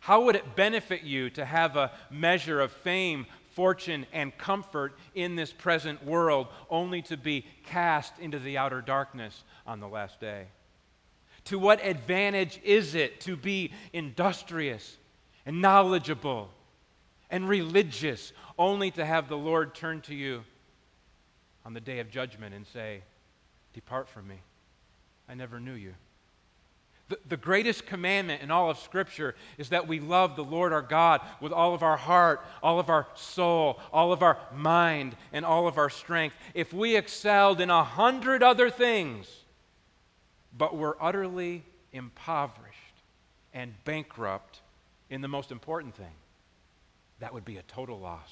How 0.00 0.22
would 0.22 0.36
it 0.36 0.56
benefit 0.56 1.02
you 1.02 1.30
to 1.30 1.44
have 1.44 1.76
a 1.76 1.92
measure 2.10 2.60
of 2.60 2.72
fame, 2.72 3.26
fortune, 3.52 4.06
and 4.12 4.36
comfort 4.38 4.96
in 5.14 5.36
this 5.36 5.52
present 5.52 6.04
world 6.04 6.48
only 6.70 7.02
to 7.02 7.16
be 7.16 7.44
cast 7.64 8.18
into 8.18 8.38
the 8.38 8.58
outer 8.58 8.80
darkness 8.80 9.44
on 9.66 9.80
the 9.80 9.88
last 9.88 10.20
day? 10.20 10.46
To 11.46 11.58
what 11.58 11.84
advantage 11.84 12.60
is 12.62 12.94
it 12.94 13.20
to 13.22 13.36
be 13.36 13.72
industrious 13.92 14.96
and 15.46 15.62
knowledgeable 15.62 16.50
and 17.30 17.48
religious 17.48 18.32
only 18.58 18.90
to 18.92 19.04
have 19.04 19.28
the 19.28 19.36
Lord 19.36 19.74
turn 19.74 20.00
to 20.02 20.14
you 20.14 20.44
on 21.64 21.74
the 21.74 21.80
day 21.80 22.00
of 22.00 22.10
judgment 22.10 22.54
and 22.54 22.66
say, 22.66 23.02
Depart 23.72 24.08
from 24.08 24.28
me. 24.28 24.40
I 25.28 25.34
never 25.34 25.60
knew 25.60 25.74
you. 25.74 25.94
The, 27.08 27.18
the 27.28 27.36
greatest 27.36 27.86
commandment 27.86 28.42
in 28.42 28.50
all 28.50 28.70
of 28.70 28.78
Scripture 28.78 29.34
is 29.56 29.70
that 29.70 29.88
we 29.88 29.98
love 29.98 30.36
the 30.36 30.44
Lord 30.44 30.72
our 30.72 30.82
God 30.82 31.22
with 31.40 31.52
all 31.52 31.74
of 31.74 31.82
our 31.82 31.96
heart, 31.96 32.44
all 32.62 32.78
of 32.78 32.90
our 32.90 33.06
soul, 33.14 33.80
all 33.92 34.12
of 34.12 34.22
our 34.22 34.38
mind, 34.54 35.16
and 35.32 35.44
all 35.44 35.66
of 35.66 35.78
our 35.78 35.88
strength. 35.88 36.36
If 36.54 36.72
we 36.72 36.96
excelled 36.96 37.60
in 37.60 37.70
a 37.70 37.82
hundred 37.82 38.42
other 38.42 38.68
things, 38.68 39.26
but 40.56 40.76
were 40.76 40.96
utterly 41.00 41.62
impoverished 41.92 42.76
and 43.54 43.72
bankrupt 43.84 44.60
in 45.08 45.22
the 45.22 45.28
most 45.28 45.50
important 45.50 45.94
thing, 45.94 46.14
that 47.20 47.32
would 47.32 47.44
be 47.44 47.56
a 47.56 47.62
total 47.62 47.98
loss, 47.98 48.30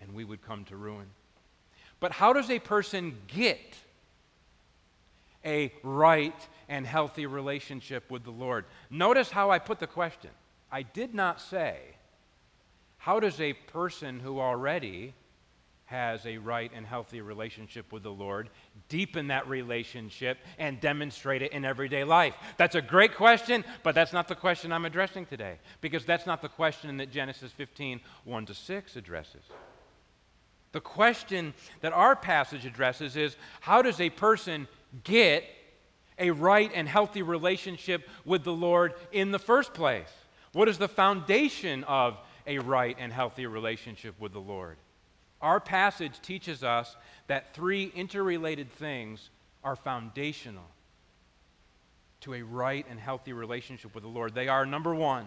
and 0.00 0.14
we 0.14 0.24
would 0.24 0.40
come 0.42 0.64
to 0.66 0.76
ruin. 0.76 1.06
But 2.00 2.12
how 2.12 2.32
does 2.32 2.48
a 2.48 2.60
person 2.60 3.16
get 3.26 3.58
a 5.44 5.72
right 5.82 6.48
and 6.68 6.86
healthy 6.86 7.26
relationship 7.26 8.10
with 8.10 8.24
the 8.24 8.30
Lord? 8.30 8.64
Notice 8.90 9.30
how 9.30 9.50
I 9.50 9.58
put 9.58 9.78
the 9.78 9.86
question. 9.86 10.30
I 10.70 10.82
did 10.82 11.14
not 11.14 11.40
say, 11.40 11.78
how 12.98 13.20
does 13.20 13.40
a 13.40 13.52
person 13.52 14.20
who 14.20 14.40
already 14.40 15.14
has 15.86 16.26
a 16.26 16.36
right 16.36 16.70
and 16.74 16.86
healthy 16.86 17.22
relationship 17.22 17.90
with 17.92 18.02
the 18.02 18.12
Lord 18.12 18.50
deepen 18.90 19.28
that 19.28 19.48
relationship 19.48 20.36
and 20.58 20.78
demonstrate 20.80 21.40
it 21.40 21.52
in 21.52 21.64
everyday 21.64 22.04
life? 22.04 22.34
That's 22.58 22.74
a 22.74 22.82
great 22.82 23.14
question, 23.14 23.64
but 23.82 23.94
that's 23.94 24.12
not 24.12 24.28
the 24.28 24.34
question 24.34 24.70
I'm 24.70 24.84
addressing 24.84 25.24
today 25.24 25.58
because 25.80 26.04
that's 26.04 26.26
not 26.26 26.42
the 26.42 26.48
question 26.48 26.98
that 26.98 27.10
Genesis 27.10 27.52
15 27.52 28.00
1 28.24 28.46
to 28.46 28.54
6 28.54 28.96
addresses. 28.96 29.44
The 30.78 30.82
question 30.82 31.54
that 31.80 31.92
our 31.92 32.14
passage 32.14 32.64
addresses 32.64 33.16
is 33.16 33.36
how 33.58 33.82
does 33.82 34.00
a 34.00 34.10
person 34.10 34.68
get 35.02 35.42
a 36.20 36.30
right 36.30 36.70
and 36.72 36.88
healthy 36.88 37.22
relationship 37.22 38.08
with 38.24 38.44
the 38.44 38.52
Lord 38.52 38.94
in 39.10 39.32
the 39.32 39.40
first 39.40 39.74
place? 39.74 40.08
What 40.52 40.68
is 40.68 40.78
the 40.78 40.86
foundation 40.86 41.82
of 41.82 42.16
a 42.46 42.60
right 42.60 42.96
and 42.96 43.12
healthy 43.12 43.46
relationship 43.46 44.14
with 44.20 44.32
the 44.32 44.40
Lord? 44.40 44.76
Our 45.42 45.58
passage 45.58 46.20
teaches 46.22 46.62
us 46.62 46.94
that 47.26 47.54
three 47.54 47.90
interrelated 47.96 48.70
things 48.70 49.30
are 49.64 49.74
foundational 49.74 50.70
to 52.20 52.34
a 52.34 52.42
right 52.42 52.86
and 52.88 53.00
healthy 53.00 53.32
relationship 53.32 53.96
with 53.96 54.04
the 54.04 54.10
Lord. 54.10 54.32
They 54.32 54.46
are 54.46 54.64
number 54.64 54.94
one, 54.94 55.26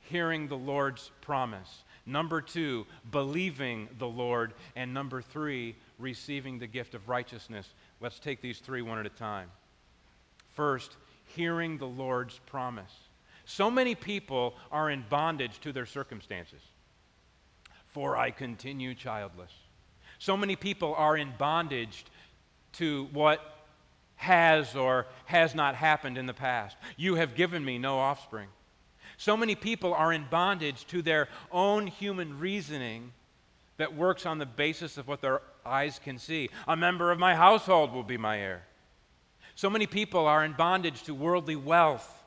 hearing 0.00 0.48
the 0.48 0.56
Lord's 0.56 1.10
promise. 1.20 1.84
Number 2.04 2.40
two, 2.40 2.86
believing 3.10 3.88
the 3.98 4.08
Lord. 4.08 4.54
And 4.74 4.92
number 4.92 5.22
three, 5.22 5.76
receiving 5.98 6.58
the 6.58 6.66
gift 6.66 6.94
of 6.94 7.08
righteousness. 7.08 7.68
Let's 8.00 8.18
take 8.18 8.40
these 8.40 8.58
three 8.58 8.82
one 8.82 8.98
at 8.98 9.06
a 9.06 9.10
time. 9.10 9.50
First, 10.54 10.96
hearing 11.36 11.78
the 11.78 11.86
Lord's 11.86 12.38
promise. 12.46 12.92
So 13.44 13.70
many 13.70 13.94
people 13.94 14.54
are 14.70 14.90
in 14.90 15.04
bondage 15.08 15.60
to 15.60 15.72
their 15.72 15.86
circumstances. 15.86 16.60
For 17.88 18.16
I 18.16 18.30
continue 18.30 18.94
childless. 18.94 19.52
So 20.18 20.36
many 20.36 20.56
people 20.56 20.94
are 20.94 21.16
in 21.16 21.32
bondage 21.36 22.04
to 22.74 23.08
what 23.12 23.40
has 24.16 24.76
or 24.76 25.06
has 25.24 25.54
not 25.54 25.74
happened 25.74 26.16
in 26.16 26.26
the 26.26 26.34
past. 26.34 26.76
You 26.96 27.16
have 27.16 27.34
given 27.34 27.64
me 27.64 27.78
no 27.78 27.98
offspring. 27.98 28.48
So 29.16 29.36
many 29.36 29.54
people 29.54 29.94
are 29.94 30.12
in 30.12 30.26
bondage 30.30 30.86
to 30.88 31.02
their 31.02 31.28
own 31.50 31.86
human 31.86 32.38
reasoning 32.38 33.12
that 33.76 33.94
works 33.94 34.26
on 34.26 34.38
the 34.38 34.46
basis 34.46 34.98
of 34.98 35.08
what 35.08 35.20
their 35.20 35.40
eyes 35.64 36.00
can 36.02 36.18
see. 36.18 36.50
A 36.68 36.76
member 36.76 37.10
of 37.10 37.18
my 37.18 37.34
household 37.34 37.92
will 37.92 38.02
be 38.02 38.16
my 38.16 38.38
heir. 38.38 38.64
So 39.54 39.68
many 39.68 39.86
people 39.86 40.26
are 40.26 40.44
in 40.44 40.52
bondage 40.52 41.02
to 41.04 41.14
worldly 41.14 41.56
wealth 41.56 42.24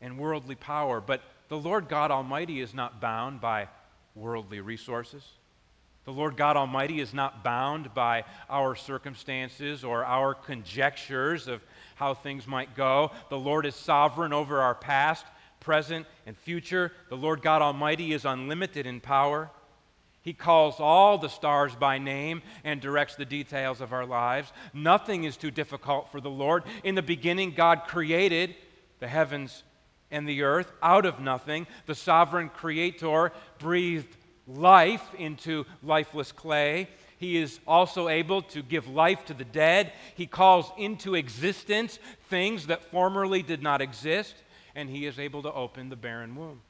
and 0.00 0.18
worldly 0.18 0.54
power, 0.54 1.00
but 1.00 1.22
the 1.48 1.58
Lord 1.58 1.88
God 1.88 2.10
Almighty 2.10 2.60
is 2.60 2.74
not 2.74 3.00
bound 3.00 3.40
by 3.40 3.68
worldly 4.14 4.60
resources. 4.60 5.24
The 6.04 6.12
Lord 6.12 6.36
God 6.36 6.56
Almighty 6.56 7.00
is 7.00 7.12
not 7.12 7.42
bound 7.42 7.92
by 7.92 8.24
our 8.48 8.76
circumstances 8.76 9.82
or 9.82 10.04
our 10.04 10.34
conjectures 10.34 11.48
of 11.48 11.64
how 11.96 12.14
things 12.14 12.46
might 12.46 12.76
go. 12.76 13.10
The 13.28 13.38
Lord 13.38 13.66
is 13.66 13.74
sovereign 13.74 14.32
over 14.32 14.60
our 14.60 14.74
past, 14.74 15.26
present, 15.66 16.06
and 16.26 16.38
future. 16.38 16.92
The 17.08 17.16
Lord 17.16 17.42
God 17.42 17.60
Almighty 17.60 18.12
is 18.12 18.24
unlimited 18.24 18.86
in 18.86 19.00
power. 19.00 19.50
He 20.22 20.32
calls 20.32 20.76
all 20.78 21.18
the 21.18 21.28
stars 21.28 21.74
by 21.74 21.98
name 21.98 22.40
and 22.62 22.80
directs 22.80 23.16
the 23.16 23.24
details 23.24 23.80
of 23.80 23.92
our 23.92 24.06
lives. 24.06 24.52
Nothing 24.72 25.24
is 25.24 25.36
too 25.36 25.50
difficult 25.50 26.12
for 26.12 26.20
the 26.20 26.30
Lord. 26.30 26.62
In 26.84 26.94
the 26.94 27.02
beginning, 27.02 27.50
God 27.50 27.82
created 27.88 28.54
the 29.00 29.08
heavens 29.08 29.64
and 30.12 30.28
the 30.28 30.42
earth 30.42 30.70
out 30.82 31.04
of 31.04 31.18
nothing. 31.18 31.66
The 31.86 31.96
sovereign 31.96 32.48
creator 32.48 33.32
breathed 33.58 34.16
life 34.46 35.04
into 35.18 35.66
lifeless 35.82 36.30
clay. 36.30 36.88
He 37.18 37.38
is 37.38 37.58
also 37.66 38.08
able 38.08 38.42
to 38.42 38.62
give 38.62 38.86
life 38.86 39.24
to 39.26 39.34
the 39.34 39.44
dead. 39.44 39.92
He 40.14 40.26
calls 40.26 40.70
into 40.78 41.16
existence 41.16 41.98
things 42.28 42.68
that 42.68 42.90
formerly 42.92 43.42
did 43.42 43.62
not 43.62 43.80
exist, 43.80 44.34
and 44.76 44.90
he 44.90 45.06
is 45.06 45.18
able 45.18 45.42
to 45.42 45.52
open 45.52 45.88
the 45.88 45.96
barren 45.96 46.36
womb. 46.36 46.60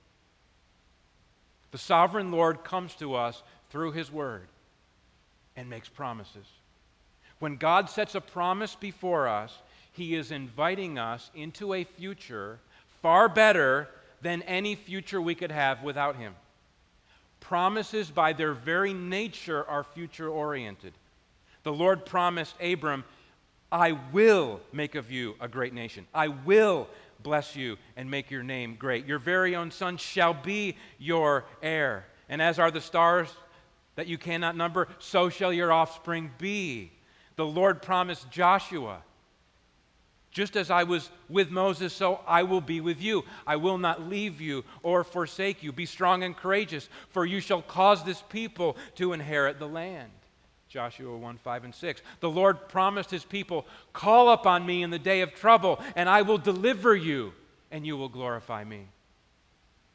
The 1.73 1.79
sovereign 1.79 2.31
Lord 2.31 2.65
comes 2.65 2.95
to 2.95 3.17
us 3.17 3.43
through 3.69 3.93
his 3.93 4.11
word 4.11 4.47
and 5.57 5.69
makes 5.69 5.89
promises. 5.89 6.47
When 7.41 7.57
God 7.57 7.91
sets 7.91 8.15
a 8.15 8.21
promise 8.21 8.77
before 8.77 9.29
us, 9.29 9.59
he 9.93 10.15
is 10.15 10.31
inviting 10.31 10.99
us 10.99 11.31
into 11.35 11.75
a 11.75 11.85
future 11.85 12.61
far 13.03 13.29
better 13.29 13.89
than 14.23 14.43
any 14.43 14.77
future 14.77 15.21
we 15.21 15.35
could 15.35 15.51
have 15.51 15.83
without 15.83 16.17
him. 16.17 16.35
Promises, 17.41 18.11
by 18.11 18.33
their 18.33 18.53
very 18.53 18.95
nature, 18.95 19.65
are 19.69 19.85
future 19.85 20.29
oriented. 20.29 20.93
The 21.65 21.73
Lord 21.73 22.07
promised 22.07 22.55
Abram, 22.63 23.05
I 23.71 23.93
will 24.13 24.61
make 24.73 24.95
of 24.95 25.11
you 25.11 25.35
a 25.41 25.49
great 25.49 25.75
nation. 25.75 26.07
I 26.15 26.29
will 26.29 26.89
bless 27.23 27.57
you 27.57 27.77
and 27.97 28.11
make 28.11 28.31
your 28.31 28.43
name 28.43 28.77
great. 28.77 29.07
Your 29.07 29.19
very 29.19 29.57
own 29.57 29.71
son 29.71 29.97
shall 29.97 30.35
be 30.35 30.77
your 30.99 31.45
heir. 31.63 32.07
And 32.29 32.43
as 32.43 32.59
are 32.59 32.71
the 32.71 32.81
stars 32.81 33.29
that 33.95 34.07
you 34.07 34.19
cannot 34.19 34.57
number, 34.57 34.89
so 34.99 35.29
shall 35.29 35.53
your 35.53 35.73
offspring 35.73 36.31
be. 36.39 36.93
The 37.37 37.47
Lord 37.47 37.83
promised 37.83 38.31
Joshua, 38.31 39.03
just 40.31 40.57
as 40.57 40.71
I 40.71 40.85
was 40.85 41.11
with 41.29 41.51
Moses, 41.51 41.93
so 41.93 42.21
I 42.27 42.43
will 42.43 42.61
be 42.61 42.81
with 42.81 43.01
you. 43.01 43.25
I 43.47 43.57
will 43.57 43.79
not 43.79 44.03
leave 44.03 44.41
you 44.41 44.65
or 44.83 45.05
forsake 45.05 45.63
you. 45.63 45.73
Be 45.73 45.87
strong 45.87 46.23
and 46.23 46.37
courageous, 46.37 46.89
for 47.09 47.25
you 47.25 47.41
shall 47.41 47.63
cause 47.63 48.05
this 48.05 48.23
people 48.29 48.77
to 48.97 49.13
inherit 49.13 49.59
the 49.59 49.69
land. 49.69 50.11
Joshua 50.69 51.17
1 51.17 51.39
5 51.39 51.65
and 51.65 51.75
6. 51.75 52.03
The 52.21 52.31
Lord 52.31 52.69
promised 52.69 53.11
his 53.11 53.25
people, 53.25 53.67
Call 53.93 54.31
upon 54.31 54.67
me 54.67 54.83
in 54.83 54.91
the 54.91 54.99
day 54.99 55.21
of 55.21 55.35
trouble, 55.35 55.81
and 55.95 56.09
I 56.09 56.23
will 56.23 56.39
deliver 56.39 56.95
you, 56.95 57.33
and 57.71 57.87
you 57.87 57.97
will 57.97 58.09
glorify 58.09 58.65
me. 58.65 58.89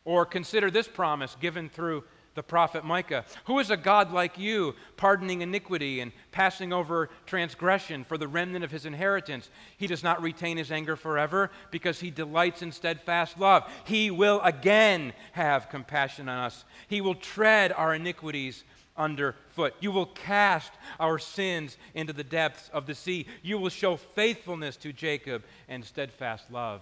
Or 0.06 0.26
consider 0.26 0.72
this 0.72 0.88
promise 0.88 1.36
given 1.40 1.70
through 1.70 2.04
the 2.34 2.44
prophet 2.44 2.86
Micah 2.86 3.26
Who 3.46 3.60
is 3.60 3.70
a 3.70 3.78
God 3.78 4.12
like 4.14 4.40
you, 4.40 4.76
pardoning 4.96 5.42
iniquity 5.42 6.00
and 6.00 6.12
passing 6.32 6.72
over 6.72 7.10
transgression 7.26 8.06
for 8.06 8.18
the 8.18 8.28
remnant 8.28 8.64
of 8.64 8.72
his 8.72 8.86
inheritance? 8.86 9.50
He 9.78 9.88
does 9.88 10.04
not 10.04 10.22
retain 10.22 10.58
his 10.58 10.72
anger 10.72 10.96
forever 10.96 11.52
because 11.72 12.00
he 12.00 12.10
delights 12.10 12.62
in 12.62 12.72
steadfast 12.72 13.38
love. 13.38 13.70
He 13.84 14.10
will 14.10 14.40
again 14.42 15.14
have 15.34 15.70
compassion 15.70 16.30
on 16.30 16.46
us, 16.46 16.64
he 16.88 17.02
will 17.02 17.16
tread 17.16 17.74
our 17.74 17.94
iniquities 17.94 18.64
underfoot. 18.98 19.74
You 19.80 19.92
will 19.92 20.08
cast 20.08 20.72
our 21.00 21.20
sins 21.20 21.78
into 21.94 22.14
the 22.14 22.24
depths 22.24 22.70
of 22.74 22.86
the 22.86 22.96
sea. 22.96 23.28
You 23.42 23.58
will 23.58 23.70
show 23.70 23.98
faithfulness 23.98 24.78
to 24.78 24.94
Jacob 24.94 25.44
and 25.68 25.84
steadfast 25.84 26.52
love 26.52 26.82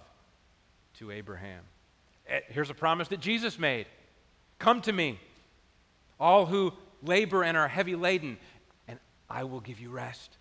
to 0.98 1.10
Abraham. 1.10 1.62
Eh, 2.28 2.40
here's 2.48 2.70
a 2.70 2.74
promise 2.74 3.08
that 3.08 3.20
Jesus 3.20 3.58
made 3.58 3.86
Come 4.58 4.82
to 4.82 4.92
me, 4.92 5.18
all 6.18 6.44
who 6.44 6.72
labor 7.02 7.42
and 7.42 7.56
are 7.56 7.68
heavy 7.68 7.94
laden, 7.94 8.36
and 8.86 8.98
I 9.28 9.44
will 9.44 9.60
give 9.60 9.80
you 9.80 9.88
rest. 9.90 10.36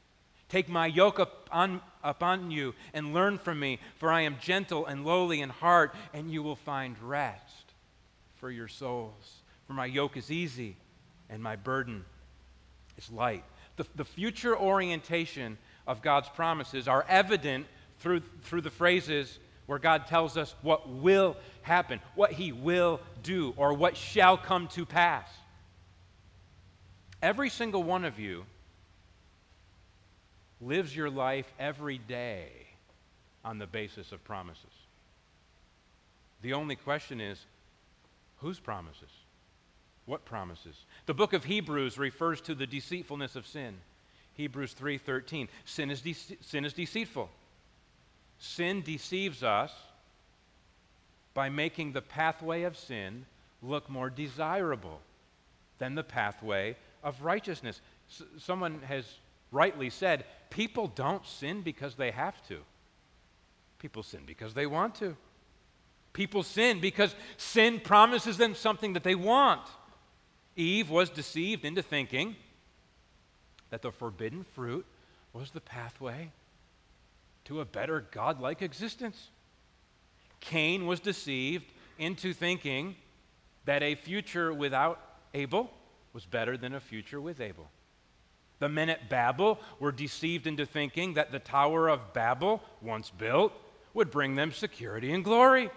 Take 0.49 0.67
my 0.67 0.87
yoke 0.87 1.19
upon, 1.19 1.79
upon 2.03 2.51
you 2.51 2.73
and 2.93 3.13
learn 3.13 3.37
from 3.37 3.59
me, 3.59 3.79
for 3.97 4.11
I 4.11 4.21
am 4.21 4.37
gentle 4.41 4.87
and 4.87 5.05
lowly 5.05 5.41
in 5.41 5.49
heart, 5.49 5.95
and 6.13 6.29
you 6.29 6.43
will 6.43 6.55
find 6.55 6.97
rest 7.01 7.73
for 8.35 8.51
your 8.51 8.67
souls. 8.67 9.43
For 9.67 9.73
my 9.73 9.85
yoke 9.85 10.17
is 10.17 10.31
easy 10.31 10.75
and 11.29 11.41
my 11.41 11.55
burden 11.55 12.03
is 12.97 13.09
light. 13.11 13.43
The, 13.77 13.85
the 13.95 14.05
future 14.05 14.57
orientation 14.57 15.57
of 15.87 16.01
God's 16.01 16.29
promises 16.29 16.87
are 16.87 17.05
evident 17.07 17.67
through, 17.99 18.21
through 18.43 18.61
the 18.61 18.69
phrases 18.69 19.39
where 19.65 19.79
God 19.79 20.07
tells 20.07 20.35
us 20.37 20.55
what 20.61 20.89
will 20.89 21.37
happen, 21.61 21.99
what 22.15 22.31
He 22.31 22.51
will 22.51 22.99
do, 23.21 23.53
or 23.55 23.73
what 23.73 23.95
shall 23.95 24.37
come 24.37 24.67
to 24.69 24.85
pass. 24.85 25.29
Every 27.21 27.49
single 27.49 27.83
one 27.83 28.05
of 28.05 28.19
you 28.19 28.45
lives 30.61 30.95
your 30.95 31.09
life 31.09 31.51
every 31.59 31.97
day 31.97 32.49
on 33.45 33.59
the 33.59 33.67
basis 33.67 34.11
of 34.11 34.23
promises. 34.23 34.65
The 36.41 36.53
only 36.53 36.75
question 36.75 37.21
is 37.21 37.45
whose 38.37 38.59
promises? 38.59 39.11
What 40.09 40.25
promises? 40.25 40.75
The 41.05 41.13
book 41.13 41.33
of 41.33 41.43
Hebrews 41.43 41.99
refers 41.99 42.41
to 42.41 42.55
the 42.55 42.65
deceitfulness 42.65 43.35
of 43.35 43.45
sin. 43.45 43.75
Hebrews 44.33 44.73
3:13. 44.73 45.47
Sin 45.65 45.91
is 45.91 46.01
de- 46.01 46.13
sin 46.13 46.65
is 46.65 46.73
deceitful. 46.73 47.29
Sin 48.39 48.81
deceives 48.81 49.43
us 49.43 49.71
by 51.35 51.49
making 51.49 51.91
the 51.91 52.01
pathway 52.01 52.63
of 52.63 52.75
sin 52.75 53.27
look 53.61 53.87
more 53.87 54.09
desirable 54.09 54.99
than 55.77 55.93
the 55.93 56.03
pathway 56.03 56.75
of 57.03 57.21
righteousness. 57.21 57.79
S- 58.09 58.23
someone 58.39 58.81
has 58.81 59.19
rightly 59.51 59.91
said, 59.91 60.25
people 60.49 60.87
don't 60.87 61.23
sin 61.27 61.61
because 61.61 61.93
they 61.95 62.09
have 62.09 62.41
to. 62.47 62.63
People 63.77 64.01
sin 64.01 64.23
because 64.25 64.55
they 64.55 64.65
want 64.65 64.95
to. 64.95 65.15
People 66.13 66.41
sin 66.41 66.79
because 66.79 67.13
sin 67.37 67.79
promises 67.79 68.37
them 68.37 68.55
something 68.55 68.93
that 68.93 69.03
they 69.03 69.13
want. 69.13 69.69
Eve 70.59 70.89
was 70.89 71.09
deceived 71.09 71.63
into 71.63 71.81
thinking 71.81 72.35
that 73.69 73.81
the 73.81 73.91
forbidden 73.91 74.43
fruit 74.43 74.85
was 75.31 75.51
the 75.51 75.61
pathway 75.61 76.31
to 77.45 77.61
a 77.61 77.65
better 77.65 78.05
godlike 78.11 78.61
existence. 78.61 79.29
Cain 80.41 80.85
was 80.85 80.99
deceived 80.99 81.65
into 81.97 82.33
thinking 82.33 82.95
that 83.63 83.81
a 83.83 83.95
future 83.95 84.53
without 84.53 84.99
Abel 85.33 85.71
was 86.11 86.25
better 86.25 86.57
than 86.57 86.73
a 86.73 86.81
future 86.81 87.21
with 87.21 87.39
Abel. 87.39 87.69
The 88.59 88.67
men 88.67 88.89
at 88.89 89.09
Babel 89.09 89.59
were 89.79 89.93
deceived 89.93 90.45
into 90.45 90.65
thinking 90.65 91.13
that 91.13 91.31
the 91.31 91.39
Tower 91.39 91.87
of 91.87 92.13
Babel, 92.13 92.61
once 92.81 93.09
built, 93.09 93.53
would 93.93 94.11
bring 94.11 94.35
them 94.35 94.51
security 94.51 95.13
and 95.13 95.23
glory. 95.23 95.69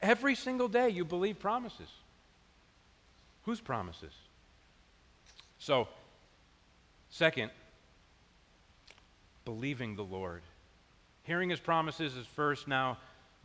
Every 0.00 0.36
single 0.36 0.68
day 0.68 0.90
you 0.90 1.04
believe 1.04 1.40
promises. 1.40 1.88
Whose 3.44 3.60
promises? 3.60 4.12
So, 5.58 5.88
second, 7.08 7.50
believing 9.44 9.96
the 9.96 10.04
Lord. 10.04 10.42
Hearing 11.24 11.50
his 11.50 11.60
promises 11.60 12.16
is 12.16 12.26
first, 12.26 12.68
now 12.68 12.98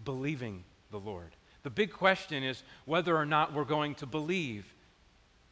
believing 0.03 0.63
the 0.91 0.99
Lord. 0.99 1.36
The 1.63 1.69
big 1.69 1.91
question 1.91 2.43
is 2.43 2.63
whether 2.86 3.15
or 3.15 3.25
not 3.25 3.53
we're 3.53 3.63
going 3.63 3.95
to 3.95 4.05
believe 4.05 4.65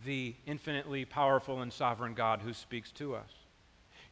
the 0.06 0.36
infinitely 0.46 1.06
powerful 1.06 1.62
and 1.62 1.72
sovereign 1.72 2.14
God 2.14 2.42
who 2.42 2.54
speaks 2.54 2.92
to 2.94 3.16
us. 3.16 3.30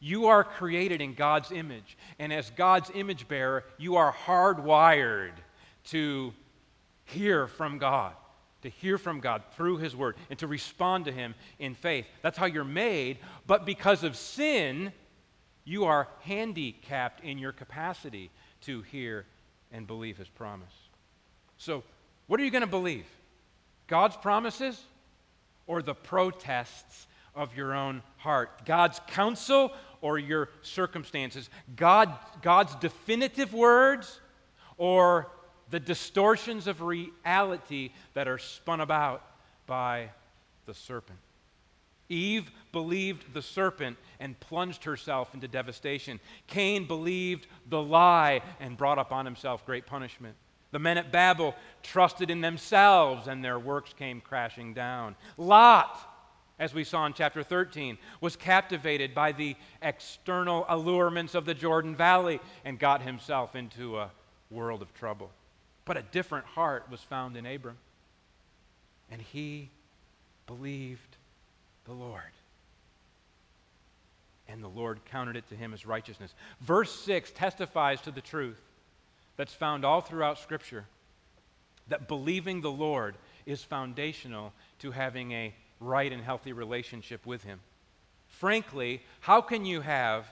You 0.00 0.26
are 0.26 0.42
created 0.42 1.00
in 1.00 1.14
God's 1.14 1.52
image, 1.52 1.96
and 2.18 2.32
as 2.32 2.50
God's 2.50 2.90
image 2.94 3.28
bearer, 3.28 3.64
you 3.78 3.96
are 3.96 4.12
hardwired 4.12 5.34
to 5.84 6.32
hear 7.04 7.46
from 7.46 7.78
God, 7.78 8.14
to 8.62 8.68
hear 8.68 8.98
from 8.98 9.20
God 9.20 9.42
through 9.56 9.78
His 9.78 9.94
Word, 9.94 10.16
and 10.30 10.38
to 10.38 10.46
respond 10.46 11.04
to 11.04 11.12
Him 11.12 11.34
in 11.58 11.74
faith. 11.74 12.06
That's 12.22 12.38
how 12.38 12.46
you're 12.46 12.64
made, 12.64 13.18
but 13.46 13.66
because 13.66 14.02
of 14.04 14.16
sin, 14.16 14.92
you 15.64 15.84
are 15.84 16.08
handicapped 16.20 17.22
in 17.24 17.38
your 17.38 17.52
capacity 17.52 18.30
to 18.62 18.82
hear 18.82 19.26
and 19.70 19.86
believe 19.86 20.16
His 20.16 20.28
promise. 20.28 20.72
So, 21.58 21.82
what 22.26 22.40
are 22.40 22.44
you 22.44 22.50
going 22.50 22.62
to 22.62 22.66
believe? 22.66 23.06
God's 23.86 24.16
promises 24.16 24.80
or 25.66 25.82
the 25.82 25.94
protests 25.94 27.06
of 27.34 27.56
your 27.56 27.74
own 27.74 28.02
heart? 28.16 28.64
God's 28.64 29.00
counsel 29.08 29.72
or 30.00 30.18
your 30.18 30.48
circumstances? 30.62 31.50
God, 31.76 32.12
God's 32.42 32.74
definitive 32.76 33.52
words 33.52 34.20
or 34.76 35.30
the 35.72 35.80
distortions 35.80 36.66
of 36.66 36.82
reality 36.82 37.90
that 38.12 38.28
are 38.28 38.38
spun 38.38 38.80
about 38.80 39.24
by 39.66 40.10
the 40.66 40.74
serpent? 40.74 41.18
Eve 42.10 42.50
believed 42.72 43.32
the 43.32 43.40
serpent 43.40 43.96
and 44.20 44.38
plunged 44.38 44.84
herself 44.84 45.32
into 45.32 45.48
devastation. 45.48 46.20
Cain 46.46 46.86
believed 46.86 47.46
the 47.70 47.80
lie 47.82 48.42
and 48.60 48.76
brought 48.76 48.98
upon 48.98 49.24
himself 49.24 49.64
great 49.64 49.86
punishment. 49.86 50.36
The 50.72 50.78
men 50.78 50.98
at 50.98 51.10
Babel 51.10 51.54
trusted 51.82 52.30
in 52.30 52.42
themselves 52.42 53.26
and 53.26 53.42
their 53.42 53.58
works 53.58 53.94
came 53.94 54.20
crashing 54.20 54.74
down. 54.74 55.16
Lot, 55.38 55.98
as 56.58 56.74
we 56.74 56.84
saw 56.84 57.06
in 57.06 57.14
chapter 57.14 57.42
13, 57.42 57.96
was 58.20 58.36
captivated 58.36 59.14
by 59.14 59.32
the 59.32 59.56
external 59.80 60.66
allurements 60.68 61.34
of 61.34 61.46
the 61.46 61.54
Jordan 61.54 61.96
Valley 61.96 62.40
and 62.62 62.78
got 62.78 63.00
himself 63.00 63.56
into 63.56 63.98
a 63.98 64.10
world 64.50 64.82
of 64.82 64.92
trouble. 64.92 65.30
But 65.84 65.96
a 65.96 66.02
different 66.02 66.46
heart 66.46 66.86
was 66.90 67.00
found 67.00 67.36
in 67.36 67.46
Abram, 67.46 67.76
and 69.10 69.20
he 69.20 69.68
believed 70.46 71.16
the 71.84 71.92
Lord. 71.92 72.22
And 74.48 74.62
the 74.62 74.68
Lord 74.68 75.00
counted 75.10 75.36
it 75.36 75.48
to 75.48 75.56
him 75.56 75.72
as 75.72 75.86
righteousness. 75.86 76.34
Verse 76.60 76.94
6 77.00 77.30
testifies 77.32 78.00
to 78.02 78.10
the 78.10 78.20
truth 78.20 78.60
that's 79.36 79.54
found 79.54 79.84
all 79.84 80.00
throughout 80.00 80.38
Scripture 80.38 80.84
that 81.88 82.06
believing 82.06 82.60
the 82.60 82.70
Lord 82.70 83.14
is 83.46 83.62
foundational 83.62 84.52
to 84.80 84.90
having 84.90 85.32
a 85.32 85.54
right 85.80 86.12
and 86.12 86.22
healthy 86.22 86.52
relationship 86.52 87.26
with 87.26 87.42
Him. 87.42 87.58
Frankly, 88.28 89.02
how 89.20 89.40
can 89.40 89.64
you 89.64 89.80
have 89.80 90.26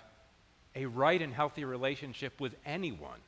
a 0.77 0.87
right 0.87 1.21
and 1.21 1.33
healthy 1.33 1.65
relationship 1.65 2.41
with 2.41 2.55
anyone 2.65 3.19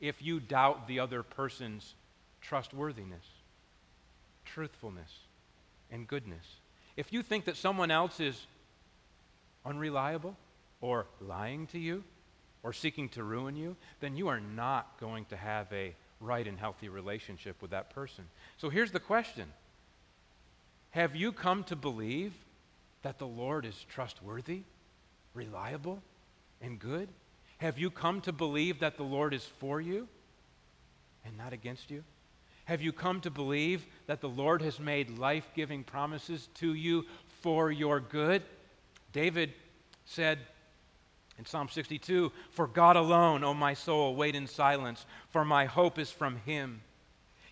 if 0.00 0.22
you 0.22 0.40
doubt 0.40 0.88
the 0.88 1.00
other 1.00 1.22
person's 1.22 1.94
trustworthiness, 2.40 3.24
truthfulness, 4.44 5.12
and 5.90 6.06
goodness? 6.06 6.44
If 6.96 7.12
you 7.12 7.22
think 7.22 7.46
that 7.46 7.56
someone 7.56 7.90
else 7.90 8.20
is 8.20 8.46
unreliable 9.64 10.36
or 10.80 11.06
lying 11.20 11.66
to 11.68 11.78
you, 11.78 12.04
or 12.66 12.72
seeking 12.72 13.08
to 13.08 13.22
ruin 13.22 13.54
you, 13.54 13.76
then 14.00 14.16
you 14.16 14.26
are 14.26 14.40
not 14.40 14.98
going 14.98 15.24
to 15.26 15.36
have 15.36 15.72
a 15.72 15.94
right 16.20 16.48
and 16.48 16.58
healthy 16.58 16.88
relationship 16.88 17.62
with 17.62 17.70
that 17.70 17.90
person. 17.90 18.24
So 18.58 18.70
here's 18.70 18.90
the 18.90 18.98
question 18.98 19.46
Have 20.90 21.14
you 21.14 21.30
come 21.30 21.62
to 21.64 21.76
believe 21.76 22.32
that 23.02 23.20
the 23.20 23.26
Lord 23.26 23.64
is 23.64 23.86
trustworthy, 23.88 24.62
reliable, 25.32 26.02
and 26.60 26.76
good? 26.80 27.08
Have 27.58 27.78
you 27.78 27.90
come 27.90 28.20
to 28.22 28.32
believe 28.32 28.80
that 28.80 28.96
the 28.96 29.02
Lord 29.02 29.32
is 29.32 29.44
for 29.44 29.80
you 29.80 30.08
and 31.24 31.36
not 31.36 31.52
against 31.52 31.90
you? 31.90 32.04
Have 32.66 32.82
you 32.82 32.92
come 32.92 33.20
to 33.20 33.30
believe 33.30 33.86
that 34.06 34.20
the 34.20 34.28
Lord 34.28 34.60
has 34.60 34.80
made 34.80 35.18
life 35.18 35.48
giving 35.54 35.84
promises 35.84 36.48
to 36.54 36.74
you 36.74 37.04
for 37.40 37.70
your 37.70 38.00
good? 38.00 38.42
David 39.12 39.52
said, 40.04 40.38
in 41.38 41.46
Psalm 41.46 41.68
62, 41.70 42.32
for 42.50 42.66
God 42.66 42.96
alone, 42.96 43.44
O 43.44 43.54
my 43.54 43.74
soul, 43.74 44.16
wait 44.16 44.34
in 44.34 44.46
silence, 44.46 45.06
for 45.30 45.44
my 45.44 45.66
hope 45.66 45.98
is 45.98 46.10
from 46.10 46.36
him. 46.44 46.80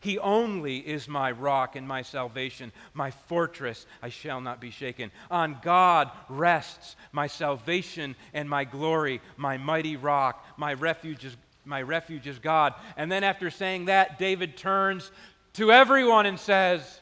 He 0.04 0.18
only 0.18 0.80
is 0.80 1.08
my 1.08 1.30
rock 1.30 1.76
and 1.76 1.88
my 1.88 2.02
salvation, 2.02 2.72
my 2.92 3.10
fortress, 3.10 3.86
I 4.02 4.10
shall 4.10 4.38
not 4.38 4.60
be 4.60 4.70
shaken. 4.70 5.10
On 5.30 5.56
God 5.62 6.10
rests 6.28 6.96
my 7.10 7.26
salvation 7.26 8.14
and 8.34 8.46
my 8.46 8.64
glory, 8.64 9.22
my 9.38 9.56
mighty 9.56 9.96
rock, 9.96 10.44
my 10.58 10.74
refuge 10.74 11.24
is, 11.24 11.34
my 11.64 11.80
refuge 11.80 12.26
is 12.26 12.38
God. 12.38 12.74
And 12.98 13.10
then 13.10 13.24
after 13.24 13.48
saying 13.48 13.86
that, 13.86 14.18
David 14.18 14.58
turns 14.58 15.10
to 15.54 15.72
everyone 15.72 16.26
and 16.26 16.38
says, 16.38 17.00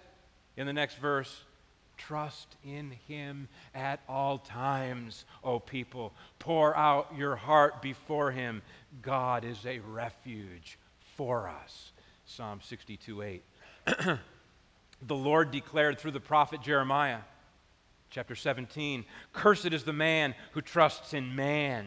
in 0.56 0.68
the 0.68 0.72
next 0.72 0.94
verse, 0.98 1.42
Trust 1.96 2.56
in 2.64 2.92
him 3.08 3.48
at 3.74 4.00
all 4.08 4.38
times, 4.38 5.24
O 5.42 5.58
people. 5.58 6.12
Pour 6.38 6.76
out 6.76 7.12
your 7.16 7.34
heart 7.34 7.82
before 7.82 8.30
him. 8.30 8.62
God 9.00 9.44
is 9.44 9.66
a 9.66 9.80
refuge 9.80 10.78
for 11.16 11.48
us. 11.48 11.92
Psalm 12.34 12.60
62 12.62 13.22
8. 13.22 13.42
the 15.06 15.14
Lord 15.14 15.50
declared 15.50 15.98
through 15.98 16.12
the 16.12 16.20
prophet 16.20 16.62
Jeremiah, 16.62 17.18
chapter 18.08 18.34
17 18.34 19.04
Cursed 19.34 19.66
is 19.66 19.82
the 19.82 19.92
man 19.92 20.34
who 20.52 20.62
trusts 20.62 21.12
in 21.12 21.36
man 21.36 21.86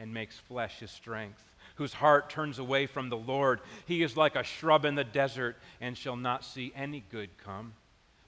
and 0.00 0.14
makes 0.14 0.38
flesh 0.38 0.78
his 0.78 0.90
strength 0.90 1.42
whose 1.74 1.92
heart 1.92 2.30
turns 2.30 2.58
away 2.58 2.86
from 2.86 3.08
the 3.08 3.16
Lord. 3.16 3.60
He 3.84 4.02
is 4.02 4.16
like 4.16 4.36
a 4.36 4.44
shrub 4.44 4.84
in 4.84 4.94
the 4.94 5.04
desert 5.04 5.56
and 5.80 5.98
shall 5.98 6.16
not 6.16 6.44
see 6.44 6.72
any 6.76 7.02
good 7.10 7.30
come. 7.36 7.74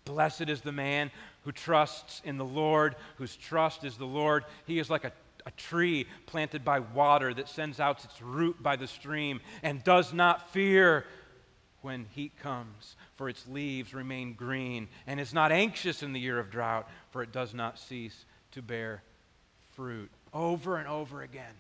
Blessed 0.05 0.49
is 0.49 0.61
the 0.61 0.73
man 0.73 1.11
who 1.45 1.53
trusts 1.53 2.21
in 2.25 2.39
the 2.39 2.45
Lord, 2.45 2.97
whose 3.17 3.37
trust 3.37 3.85
is 3.85 3.97
the 3.97 4.05
Lord. 4.05 4.45
He 4.67 4.81
is 4.81 4.91
like 4.91 5.05
a, 5.05 5.13
a 5.47 5.53
tree 5.53 6.07
planted 6.27 6.65
by 6.65 6.81
water 6.81 7.33
that 7.35 7.49
sends 7.49 7.79
out 7.79 8.05
its 8.05 8.21
root 8.21 8.61
by 8.61 8.75
the 8.75 8.89
stream 8.89 9.41
and 9.63 9.85
does 9.85 10.13
not 10.13 10.51
fear 10.51 11.05
when 11.87 12.05
heat 12.17 12.33
comes, 12.43 12.97
for 13.15 13.29
its 13.29 13.47
leaves 13.47 13.95
remain 13.95 14.33
green, 14.33 14.89
and 15.07 15.21
is 15.21 15.33
not 15.33 15.53
anxious 15.53 16.03
in 16.03 16.13
the 16.13 16.19
year 16.19 16.41
of 16.41 16.51
drought, 16.51 16.91
for 17.13 17.23
it 17.23 17.31
does 17.31 17.55
not 17.55 17.79
cease 17.79 18.25
to 18.51 18.61
bear 18.61 19.05
fruit. 19.77 20.11
Over 20.35 20.79
and 20.79 20.89
over 20.89 21.23
again, 21.23 21.55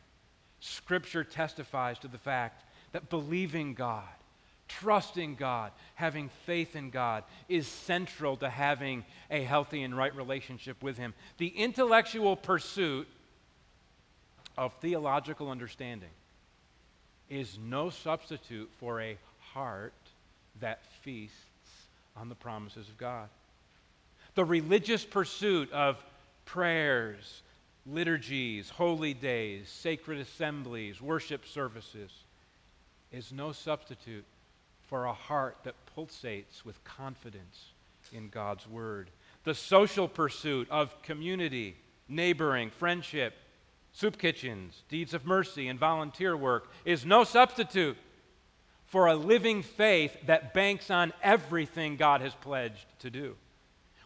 Scripture 0.58 1.22
testifies 1.22 2.00
to 2.00 2.08
the 2.08 2.18
fact 2.18 2.64
that 2.90 3.08
believing 3.08 3.74
God 3.74 4.08
trusting 4.68 5.36
God, 5.36 5.70
having 5.94 6.28
faith 6.44 6.74
in 6.74 6.90
God 6.90 7.22
is 7.48 7.68
central 7.68 8.36
to 8.38 8.50
having 8.50 9.04
a 9.30 9.40
healthy 9.44 9.84
and 9.84 9.96
right 9.96 10.12
relationship 10.16 10.82
with 10.82 10.98
Him. 10.98 11.14
The 11.38 11.46
intellectual 11.46 12.34
pursuit 12.34 13.06
of 14.58 14.74
theological 14.80 15.52
understanding 15.52 16.10
is 17.30 17.60
no 17.64 17.90
substitute 17.90 18.68
for 18.80 19.00
a 19.00 19.18
heart 19.52 19.92
that 20.60 20.84
feasts 21.02 21.36
on 22.16 22.28
the 22.28 22.34
promises 22.34 22.88
of 22.88 22.96
God. 22.96 23.28
The 24.34 24.44
religious 24.44 25.04
pursuit 25.04 25.70
of 25.72 26.02
prayers, 26.44 27.42
liturgies, 27.86 28.70
holy 28.70 29.14
days, 29.14 29.68
sacred 29.68 30.18
assemblies, 30.18 31.00
worship 31.00 31.46
services 31.46 32.10
is 33.12 33.32
no 33.32 33.52
substitute 33.52 34.24
for 34.88 35.06
a 35.06 35.12
heart 35.12 35.56
that 35.64 35.74
pulsates 35.96 36.64
with 36.64 36.82
confidence 36.84 37.72
in 38.12 38.28
God's 38.28 38.68
Word. 38.68 39.10
The 39.44 39.54
social 39.54 40.08
pursuit 40.08 40.68
of 40.70 41.00
community, 41.02 41.76
neighboring, 42.08 42.70
friendship, 42.70 43.34
soup 43.92 44.18
kitchens, 44.18 44.82
deeds 44.88 45.14
of 45.14 45.24
mercy, 45.24 45.68
and 45.68 45.78
volunteer 45.78 46.36
work 46.36 46.70
is 46.84 47.06
no 47.06 47.24
substitute 47.24 47.96
for 48.86 49.06
a 49.06 49.14
living 49.14 49.62
faith 49.62 50.16
that 50.26 50.54
banks 50.54 50.90
on 50.90 51.12
everything 51.22 51.96
God 51.96 52.20
has 52.20 52.34
pledged 52.34 52.86
to 53.00 53.10
do. 53.10 53.36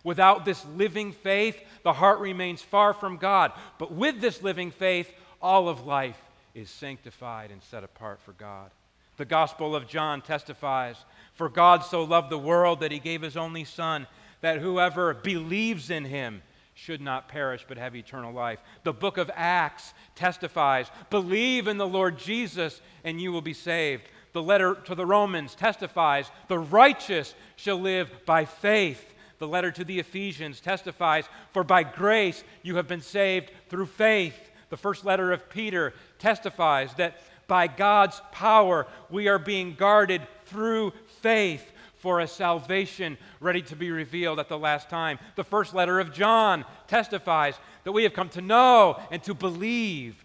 Without 0.02 0.44
this 0.44 0.64
living 0.76 1.12
faith, 1.12 1.60
the 1.82 1.92
heart 1.92 2.20
remains 2.20 2.62
far 2.62 2.94
from 2.94 3.18
God. 3.18 3.52
But 3.78 3.92
with 3.92 4.20
this 4.20 4.42
living 4.42 4.70
faith, 4.70 5.12
all 5.42 5.68
of 5.68 5.86
life 5.86 6.20
is 6.54 6.70
sanctified 6.70 7.50
and 7.50 7.62
set 7.62 7.84
apart 7.84 8.20
for 8.20 8.32
God. 8.32 8.70
The 9.18 9.26
Gospel 9.26 9.76
of 9.76 9.86
John 9.86 10.22
testifies 10.22 10.96
For 11.34 11.50
God 11.50 11.84
so 11.84 12.04
loved 12.04 12.30
the 12.30 12.38
world 12.38 12.80
that 12.80 12.92
he 12.92 12.98
gave 12.98 13.20
his 13.20 13.36
only 13.36 13.64
Son, 13.64 14.06
that 14.40 14.60
whoever 14.60 15.12
believes 15.12 15.90
in 15.90 16.06
him 16.06 16.42
should 16.72 17.02
not 17.02 17.28
perish 17.28 17.66
but 17.68 17.76
have 17.76 17.94
eternal 17.94 18.32
life. 18.32 18.60
The 18.84 18.94
book 18.94 19.18
of 19.18 19.30
Acts 19.34 19.92
testifies 20.14 20.90
believe 21.10 21.68
in 21.68 21.76
the 21.76 21.86
Lord 21.86 22.18
Jesus 22.18 22.80
and 23.04 23.20
you 23.20 23.32
will 23.32 23.42
be 23.42 23.52
saved. 23.52 24.04
The 24.32 24.42
letter 24.42 24.74
to 24.86 24.94
the 24.94 25.06
Romans 25.06 25.54
testifies 25.54 26.30
the 26.48 26.58
righteous 26.58 27.34
shall 27.56 27.80
live 27.80 28.10
by 28.26 28.44
faith. 28.44 29.04
The 29.38 29.48
letter 29.48 29.72
to 29.72 29.84
the 29.84 29.98
Ephesians 29.98 30.60
testifies 30.60 31.28
for 31.52 31.64
by 31.64 31.82
grace 31.82 32.44
you 32.62 32.76
have 32.76 32.86
been 32.86 33.00
saved 33.00 33.50
through 33.68 33.86
faith. 33.86 34.38
The 34.68 34.76
first 34.76 35.04
letter 35.04 35.32
of 35.32 35.48
Peter 35.50 35.94
testifies 36.18 36.94
that 36.94 37.20
by 37.48 37.66
God's 37.66 38.20
power 38.30 38.86
we 39.08 39.26
are 39.26 39.38
being 39.38 39.74
guarded 39.74 40.22
through 40.46 40.92
faith 41.22 41.64
for 41.96 42.20
a 42.20 42.26
salvation 42.26 43.18
ready 43.40 43.62
to 43.62 43.76
be 43.76 43.90
revealed 43.90 44.38
at 44.38 44.48
the 44.48 44.58
last 44.58 44.88
time. 44.88 45.18
The 45.36 45.44
first 45.44 45.74
letter 45.74 46.00
of 46.00 46.12
John 46.12 46.64
testifies 46.86 47.58
that 47.84 47.92
we 47.92 48.04
have 48.04 48.14
come 48.14 48.28
to 48.30 48.40
know 48.40 49.00
and 49.10 49.22
to 49.24 49.34
believe 49.34 50.24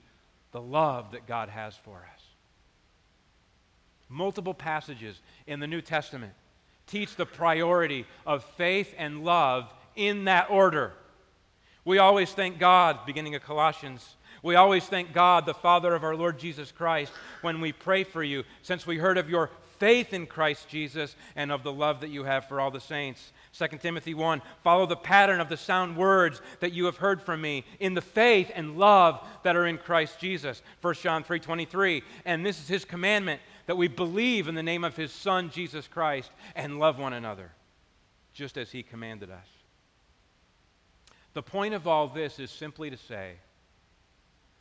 the 0.52 0.62
love 0.62 1.12
that 1.12 1.26
God 1.26 1.50
has 1.50 1.76
for 1.76 2.08
us. 2.14 2.15
Multiple 4.10 4.54
passages 4.54 5.20
in 5.48 5.60
the 5.60 5.68
New 5.68 5.82
Testament 5.82 6.34
teach 6.88 7.16
the 7.16 7.26
priority 7.26 8.06
of 8.26 8.44
faith 8.44 8.94
and 8.98 9.24
love 9.24 9.74
in 9.96 10.26
that 10.26 10.50
order. 10.50 10.94
We 11.84 11.98
always 11.98 12.32
thank 12.32 12.60
God, 12.60 13.06
beginning 13.06 13.36
of 13.36 13.44
Colossians. 13.44 14.16
We 14.44 14.56
always 14.56 14.86
thank 14.86 15.14
God, 15.14 15.46
the 15.46 15.54
Father 15.54 15.96
of 15.96 16.04
our 16.04 16.16
Lord 16.16 16.38
Jesus 16.38 16.72
Christ, 16.72 17.12
when 17.42 17.62
we 17.62 17.72
pray 17.72 18.04
for 18.04 18.24
you, 18.24 18.44
since 18.62 18.86
we 18.86 18.98
heard 18.98 19.18
of 19.18 19.30
your 19.30 19.50
faith 19.80 20.14
in 20.14 20.26
Christ 20.26 20.70
Jesus 20.70 21.16
and 21.36 21.52
of 21.52 21.64
the 21.64 21.72
love 21.72 22.02
that 22.02 22.10
you 22.10 22.24
have 22.24 22.48
for 22.48 22.60
all 22.62 22.72
the 22.72 22.80
saints. 22.80 23.32
2 23.54 23.78
Timothy 23.78 24.14
1 24.14 24.42
Follow 24.64 24.86
the 24.86 24.96
pattern 24.96 25.40
of 25.40 25.50
the 25.50 25.58
sound 25.58 25.98
words 25.98 26.42
that 26.60 26.74
you 26.74 26.86
have 26.86 26.98
heard 26.98 27.22
from 27.22 27.42
me 27.42 27.66
in 27.80 27.94
the 27.94 28.02
faith 28.02 28.52
and 28.54 28.78
love 28.78 29.26
that 29.44 29.56
are 29.56 29.68
in 29.68 29.78
Christ 29.78 30.20
Jesus. 30.20 30.62
1 30.82 30.94
John 30.96 31.24
3:23 31.24 32.04
And 32.26 32.46
this 32.46 32.60
is 32.60 32.68
his 32.68 32.86
commandment 32.86 33.42
that 33.66 33.78
we 33.78 33.88
believe 33.88 34.48
in 34.48 34.56
the 34.56 34.64
name 34.64 34.84
of 34.84 34.96
his 34.96 35.12
son 35.12 35.50
Jesus 35.50 35.88
Christ 35.88 36.32
and 36.56 36.80
love 36.80 37.00
one 37.00 37.14
another 37.14 37.52
just 38.34 38.58
as 38.58 38.72
he 38.72 38.84
commanded 38.84 39.32
us. 39.32 39.48
The 41.34 41.42
point 41.42 41.74
of 41.74 41.88
all 41.88 42.08
this 42.08 42.40
is 42.40 42.52
simply 42.52 42.90
to 42.90 42.98
say 42.98 43.34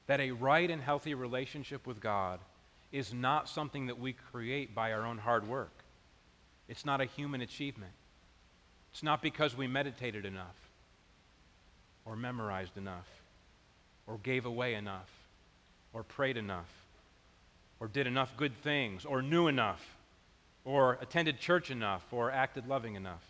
that 0.06 0.20
a 0.20 0.32
right 0.32 0.70
and 0.70 0.82
healthy 0.82 1.14
relationship 1.14 1.86
with 1.86 2.00
God 2.00 2.40
is 2.92 3.12
not 3.12 3.48
something 3.48 3.86
that 3.86 3.98
we 3.98 4.12
create 4.12 4.74
by 4.74 4.92
our 4.92 5.04
own 5.04 5.18
hard 5.18 5.48
work. 5.48 5.72
It's 6.68 6.84
not 6.84 7.00
a 7.00 7.06
human 7.06 7.40
achievement. 7.40 7.92
It's 8.92 9.02
not 9.02 9.22
because 9.22 9.56
we 9.56 9.66
meditated 9.66 10.24
enough, 10.24 10.54
or 12.04 12.14
memorized 12.14 12.76
enough, 12.76 13.08
or 14.06 14.18
gave 14.22 14.46
away 14.46 14.74
enough, 14.74 15.10
or 15.92 16.04
prayed 16.04 16.36
enough, 16.36 16.70
or 17.84 17.88
did 17.88 18.06
enough 18.06 18.34
good 18.38 18.56
things, 18.62 19.04
or 19.04 19.20
knew 19.20 19.46
enough, 19.46 19.84
or 20.64 20.96
attended 21.02 21.38
church 21.38 21.70
enough, 21.70 22.02
or 22.12 22.30
acted 22.30 22.66
loving 22.66 22.94
enough. 22.94 23.22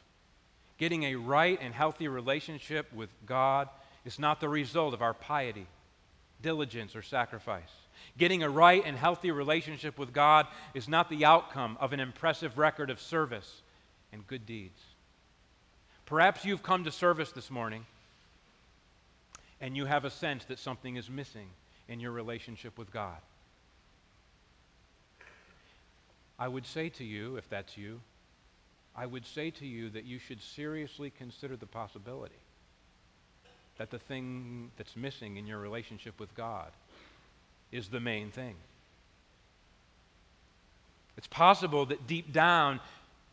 Getting 0.78 1.02
a 1.02 1.16
right 1.16 1.58
and 1.60 1.74
healthy 1.74 2.06
relationship 2.06 2.86
with 2.92 3.10
God 3.26 3.68
is 4.04 4.20
not 4.20 4.40
the 4.40 4.48
result 4.48 4.94
of 4.94 5.02
our 5.02 5.12
piety, 5.12 5.66
diligence, 6.40 6.94
or 6.94 7.02
sacrifice. 7.02 7.72
Getting 8.16 8.44
a 8.44 8.48
right 8.48 8.80
and 8.86 8.96
healthy 8.96 9.32
relationship 9.32 9.98
with 9.98 10.12
God 10.12 10.46
is 10.72 10.88
not 10.88 11.10
the 11.10 11.24
outcome 11.24 11.76
of 11.80 11.92
an 11.92 11.98
impressive 11.98 12.56
record 12.56 12.90
of 12.90 13.00
service 13.00 13.60
and 14.12 14.24
good 14.28 14.46
deeds. 14.46 14.80
Perhaps 16.06 16.44
you've 16.44 16.62
come 16.62 16.84
to 16.84 16.92
service 16.92 17.32
this 17.32 17.50
morning 17.50 17.84
and 19.60 19.76
you 19.76 19.84
have 19.86 20.04
a 20.04 20.10
sense 20.10 20.44
that 20.44 20.60
something 20.60 20.94
is 20.94 21.10
missing 21.10 21.48
in 21.88 21.98
your 21.98 22.12
relationship 22.12 22.78
with 22.78 22.92
God. 22.92 23.18
I 26.38 26.48
would 26.48 26.66
say 26.66 26.88
to 26.90 27.04
you, 27.04 27.36
if 27.36 27.48
that's 27.48 27.76
you, 27.76 28.00
I 28.96 29.06
would 29.06 29.26
say 29.26 29.50
to 29.50 29.66
you 29.66 29.90
that 29.90 30.04
you 30.04 30.18
should 30.18 30.42
seriously 30.42 31.10
consider 31.10 31.56
the 31.56 31.66
possibility 31.66 32.34
that 33.76 33.90
the 33.90 33.98
thing 33.98 34.70
that's 34.76 34.96
missing 34.96 35.36
in 35.36 35.46
your 35.46 35.58
relationship 35.58 36.20
with 36.20 36.34
God 36.36 36.70
is 37.72 37.88
the 37.88 38.00
main 38.00 38.30
thing. 38.30 38.54
It's 41.16 41.26
possible 41.26 41.86
that 41.86 42.06
deep 42.06 42.32
down 42.32 42.80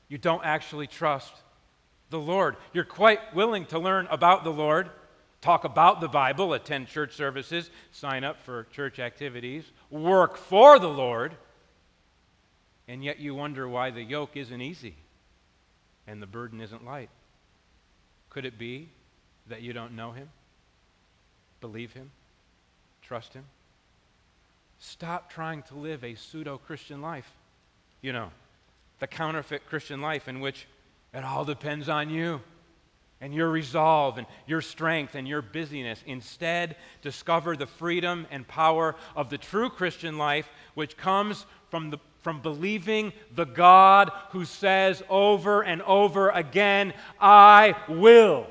you 0.09 0.17
don't 0.17 0.43
actually 0.43 0.87
trust 0.87 1.33
the 2.09 2.19
Lord. 2.19 2.57
You're 2.73 2.83
quite 2.83 3.33
willing 3.33 3.65
to 3.67 3.79
learn 3.79 4.07
about 4.11 4.43
the 4.43 4.51
Lord, 4.51 4.89
talk 5.41 5.63
about 5.63 6.01
the 6.01 6.07
Bible, 6.07 6.53
attend 6.53 6.87
church 6.87 7.15
services, 7.15 7.69
sign 7.91 8.23
up 8.23 8.41
for 8.43 8.67
church 8.71 8.99
activities, 8.99 9.63
work 9.89 10.37
for 10.37 10.79
the 10.79 10.89
Lord, 10.89 11.35
and 12.91 13.05
yet 13.05 13.21
you 13.21 13.33
wonder 13.33 13.69
why 13.69 13.89
the 13.89 14.03
yoke 14.03 14.35
isn't 14.35 14.59
easy 14.59 14.95
and 16.05 16.21
the 16.21 16.27
burden 16.27 16.59
isn't 16.59 16.83
light. 16.83 17.09
Could 18.29 18.43
it 18.43 18.59
be 18.59 18.89
that 19.47 19.61
you 19.61 19.71
don't 19.71 19.95
know 19.95 20.11
Him, 20.11 20.27
believe 21.61 21.93
Him, 21.93 22.11
trust 23.01 23.33
Him? 23.33 23.45
Stop 24.77 25.31
trying 25.31 25.63
to 25.63 25.75
live 25.75 26.03
a 26.03 26.15
pseudo 26.15 26.57
Christian 26.57 27.01
life. 27.01 27.31
You 28.01 28.11
know, 28.11 28.29
the 28.99 29.07
counterfeit 29.07 29.69
Christian 29.69 30.01
life 30.01 30.27
in 30.27 30.41
which 30.41 30.67
it 31.13 31.23
all 31.23 31.45
depends 31.45 31.87
on 31.87 32.09
you 32.09 32.41
and 33.21 33.33
your 33.33 33.49
resolve 33.49 34.17
and 34.17 34.27
your 34.47 34.59
strength 34.59 35.15
and 35.15 35.25
your 35.25 35.41
busyness. 35.41 36.03
Instead, 36.05 36.75
discover 37.01 37.55
the 37.55 37.67
freedom 37.67 38.27
and 38.31 38.45
power 38.45 38.97
of 39.15 39.29
the 39.29 39.37
true 39.37 39.69
Christian 39.69 40.17
life, 40.17 40.49
which 40.73 40.97
comes 40.97 41.45
from, 41.69 41.91
the, 41.91 41.99
from 42.21 42.41
believing 42.41 43.13
the 43.35 43.45
God 43.45 44.11
who 44.29 44.45
says 44.45 45.03
over 45.09 45.61
and 45.61 45.81
over 45.83 46.29
again, 46.29 46.93
I 47.19 47.75
will. 47.89 48.47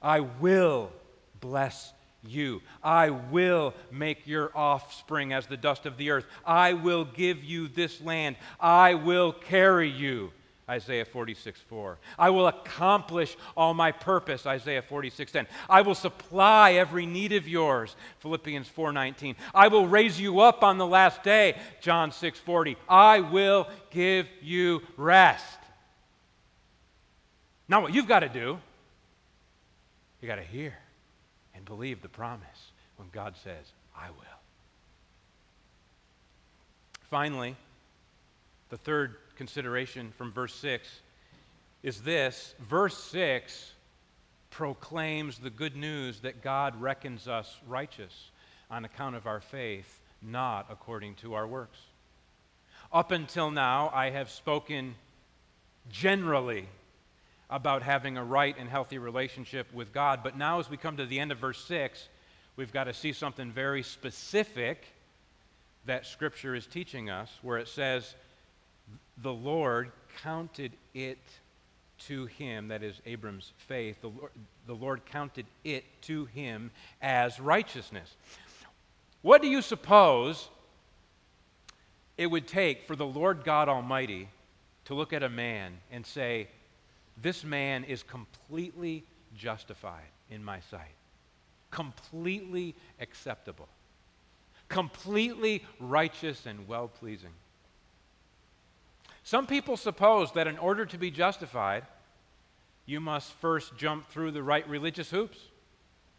I 0.00 0.20
will 0.20 0.92
bless 1.40 1.92
you. 2.22 2.62
I 2.82 3.10
will 3.10 3.74
make 3.90 4.26
your 4.26 4.50
offspring 4.54 5.32
as 5.32 5.46
the 5.46 5.56
dust 5.56 5.86
of 5.86 5.96
the 5.96 6.10
earth. 6.10 6.26
I 6.44 6.74
will 6.74 7.04
give 7.04 7.42
you 7.42 7.68
this 7.68 8.00
land. 8.00 8.36
I 8.60 8.94
will 8.94 9.32
carry 9.32 9.88
you. 9.88 10.32
Isaiah 10.68 11.04
46, 11.04 11.60
4. 11.60 11.98
I 12.18 12.30
will 12.30 12.48
accomplish 12.48 13.36
all 13.56 13.72
my 13.72 13.92
purpose, 13.92 14.46
Isaiah 14.46 14.82
46, 14.82 15.30
10. 15.30 15.46
I 15.70 15.82
will 15.82 15.94
supply 15.94 16.72
every 16.72 17.06
need 17.06 17.32
of 17.32 17.46
yours, 17.46 17.94
Philippians 18.18 18.66
4, 18.68 18.92
19. 18.92 19.36
I 19.54 19.68
will 19.68 19.86
raise 19.86 20.20
you 20.20 20.40
up 20.40 20.64
on 20.64 20.76
the 20.78 20.86
last 20.86 21.22
day, 21.22 21.56
John 21.80 22.10
6, 22.10 22.38
40. 22.40 22.76
I 22.88 23.20
will 23.20 23.68
give 23.90 24.26
you 24.42 24.82
rest. 24.96 25.58
Now, 27.68 27.80
what 27.80 27.94
you've 27.94 28.08
got 28.08 28.20
to 28.20 28.28
do, 28.28 28.58
you 30.20 30.26
got 30.26 30.36
to 30.36 30.42
hear 30.42 30.76
and 31.54 31.64
believe 31.64 32.02
the 32.02 32.08
promise 32.08 32.72
when 32.96 33.08
God 33.12 33.34
says, 33.42 33.72
I 33.96 34.10
will. 34.10 34.26
Finally, 37.08 37.54
the 38.70 38.76
third 38.76 39.16
consideration 39.36 40.12
from 40.16 40.32
verse 40.32 40.54
6 40.54 40.88
is 41.82 42.00
this 42.02 42.54
verse 42.68 42.96
6 43.04 43.72
proclaims 44.50 45.38
the 45.38 45.50
good 45.50 45.76
news 45.76 46.20
that 46.20 46.42
God 46.42 46.80
reckons 46.80 47.28
us 47.28 47.56
righteous 47.68 48.30
on 48.70 48.84
account 48.84 49.14
of 49.14 49.26
our 49.26 49.40
faith, 49.40 50.00
not 50.22 50.66
according 50.70 51.14
to 51.16 51.34
our 51.34 51.46
works. 51.46 51.78
Up 52.92 53.10
until 53.10 53.50
now, 53.50 53.90
I 53.94 54.10
have 54.10 54.30
spoken 54.30 54.94
generally 55.90 56.66
about 57.50 57.82
having 57.82 58.16
a 58.16 58.24
right 58.24 58.56
and 58.58 58.68
healthy 58.68 58.98
relationship 58.98 59.72
with 59.72 59.92
God. 59.92 60.20
But 60.22 60.36
now, 60.36 60.58
as 60.58 60.68
we 60.68 60.76
come 60.76 60.96
to 60.96 61.06
the 61.06 61.20
end 61.20 61.30
of 61.30 61.38
verse 61.38 61.64
6, 61.66 62.08
we've 62.56 62.72
got 62.72 62.84
to 62.84 62.94
see 62.94 63.12
something 63.12 63.52
very 63.52 63.82
specific 63.82 64.86
that 65.84 66.06
Scripture 66.06 66.54
is 66.54 66.66
teaching 66.66 67.10
us, 67.10 67.30
where 67.42 67.58
it 67.58 67.68
says, 67.68 68.14
The 69.22 69.32
Lord 69.32 69.92
counted 70.22 70.72
it 70.94 71.18
to 72.06 72.26
him, 72.26 72.68
that 72.68 72.82
is 72.82 73.00
Abram's 73.06 73.52
faith, 73.56 74.00
the 74.02 74.08
Lord, 74.08 74.30
the 74.66 74.74
Lord 74.74 75.06
counted 75.06 75.46
it 75.64 75.84
to 76.02 76.26
him 76.26 76.70
as 77.00 77.40
righteousness. 77.40 78.16
What 79.22 79.40
do 79.40 79.48
you 79.48 79.62
suppose 79.62 80.48
it 82.18 82.26
would 82.26 82.46
take 82.46 82.86
for 82.86 82.96
the 82.96 83.06
Lord 83.06 83.44
God 83.44 83.68
Almighty 83.68 84.28
to 84.84 84.94
look 84.94 85.12
at 85.12 85.22
a 85.22 85.28
man 85.28 85.72
and 85.90 86.04
say, 86.04 86.48
this 87.22 87.44
man 87.44 87.84
is 87.84 88.02
completely 88.02 89.04
justified 89.34 90.04
in 90.30 90.44
my 90.44 90.60
sight, 90.70 90.94
completely 91.70 92.74
acceptable, 93.00 93.68
completely 94.68 95.64
righteous 95.80 96.46
and 96.46 96.68
well 96.68 96.88
pleasing. 96.88 97.30
Some 99.26 99.48
people 99.48 99.76
suppose 99.76 100.30
that 100.34 100.46
in 100.46 100.56
order 100.56 100.86
to 100.86 100.96
be 100.96 101.10
justified, 101.10 101.82
you 102.86 103.00
must 103.00 103.32
first 103.32 103.76
jump 103.76 104.08
through 104.08 104.30
the 104.30 104.42
right 104.44 104.66
religious 104.68 105.10
hoops, 105.10 105.38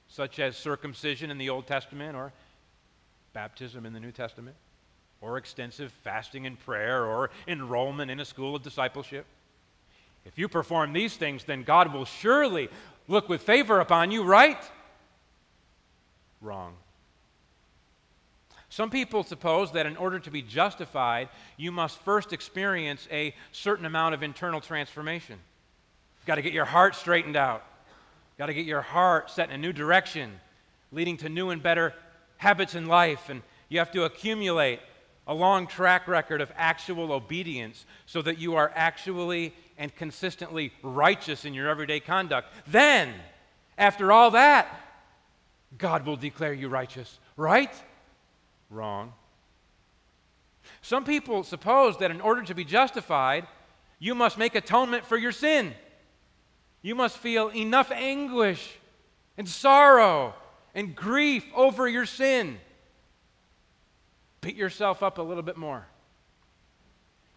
such 0.10 0.40
as 0.40 0.58
circumcision 0.58 1.32
in 1.32 1.38
the 1.38 1.48
Old 1.48 1.68
Testament 1.68 2.18
or 2.18 2.34
baptism 3.32 3.86
in 3.86 3.94
the 3.94 4.00
New 4.02 4.12
Testament, 4.12 4.58
or 5.22 5.38
extensive 5.38 5.94
fasting 6.04 6.46
and 6.46 6.60
prayer, 6.60 7.06
or 7.06 7.30
enrollment 7.48 8.12
in 8.12 8.20
a 8.20 8.26
school 8.26 8.58
of 8.58 8.62
discipleship. 8.62 9.26
If 10.26 10.38
you 10.38 10.50
perform 10.50 10.92
these 10.92 11.16
things, 11.16 11.46
then 11.46 11.64
God 11.64 11.94
will 11.94 12.04
surely 12.04 12.68
look 13.08 13.30
with 13.30 13.42
favor 13.42 13.80
upon 13.80 14.12
you, 14.12 14.26
right? 14.26 14.62
Wrong. 16.42 16.74
Some 18.70 18.90
people 18.90 19.24
suppose 19.24 19.72
that 19.72 19.86
in 19.86 19.96
order 19.96 20.20
to 20.20 20.32
be 20.32 20.42
justified, 20.42 21.30
you 21.56 21.72
must 21.72 22.00
first 22.00 22.34
experience 22.34 23.08
a 23.12 23.34
certain 23.52 23.86
amount 23.86 24.14
of 24.14 24.24
internal 24.24 24.60
transformation. 24.60 25.40
Got 26.26 26.36
to 26.36 26.42
get 26.42 26.54
your 26.54 26.66
heart 26.66 26.96
straightened 26.96 27.38
out. 27.38 27.64
Got 28.38 28.48
to 28.48 28.54
get 28.54 28.66
your 28.66 28.82
heart 28.82 29.32
set 29.32 29.50
in 29.50 29.56
a 29.56 29.58
new 29.58 29.72
direction, 29.72 30.40
leading 30.92 31.18
to 31.18 31.30
new 31.30 31.50
and 31.50 31.64
better 31.64 31.94
habits 32.38 32.76
in 32.76 32.88
life. 32.88 33.30
And 33.30 33.42
you 33.70 33.80
have 33.80 33.92
to 33.92 34.04
accumulate 34.04 34.80
a 35.26 35.34
long 35.34 35.68
track 35.68 36.08
record 36.08 36.42
of 36.42 36.52
actual 36.56 37.12
obedience 37.14 37.86
so 38.06 38.22
that 38.22 38.38
you 38.38 38.56
are 38.56 38.72
actually 38.76 39.54
and 39.78 39.96
consistently 39.96 40.72
righteous 40.84 41.46
in 41.46 41.54
your 41.54 41.70
everyday 41.70 42.00
conduct. 42.00 42.50
Then, 42.68 43.14
after 43.78 44.12
all 44.12 44.32
that, 44.32 44.68
God 45.78 46.06
will 46.06 46.16
declare 46.16 46.54
you 46.54 46.68
righteous, 46.68 47.20
right? 47.36 47.72
Wrong. 48.70 49.14
Some 50.82 51.06
people 51.06 51.44
suppose 51.44 51.98
that 51.98 52.12
in 52.12 52.22
order 52.22 52.44
to 52.44 52.56
be 52.56 52.66
justified, 52.66 53.48
you 54.00 54.14
must 54.14 54.38
make 54.38 54.56
atonement 54.56 55.06
for 55.06 55.18
your 55.18 55.32
sin. 55.32 55.74
You 56.82 56.96
must 56.96 57.18
feel 57.18 57.50
enough 57.50 57.92
anguish 57.92 58.78
and 59.38 59.48
sorrow 59.48 60.34
and 60.76 60.96
grief 60.96 61.46
over 61.56 61.88
your 61.88 62.06
sin. 62.06 62.60
Beat 64.42 64.56
yourself 64.56 65.02
up 65.02 65.18
a 65.18 65.22
little 65.22 65.44
bit 65.44 65.58
more. 65.58 65.88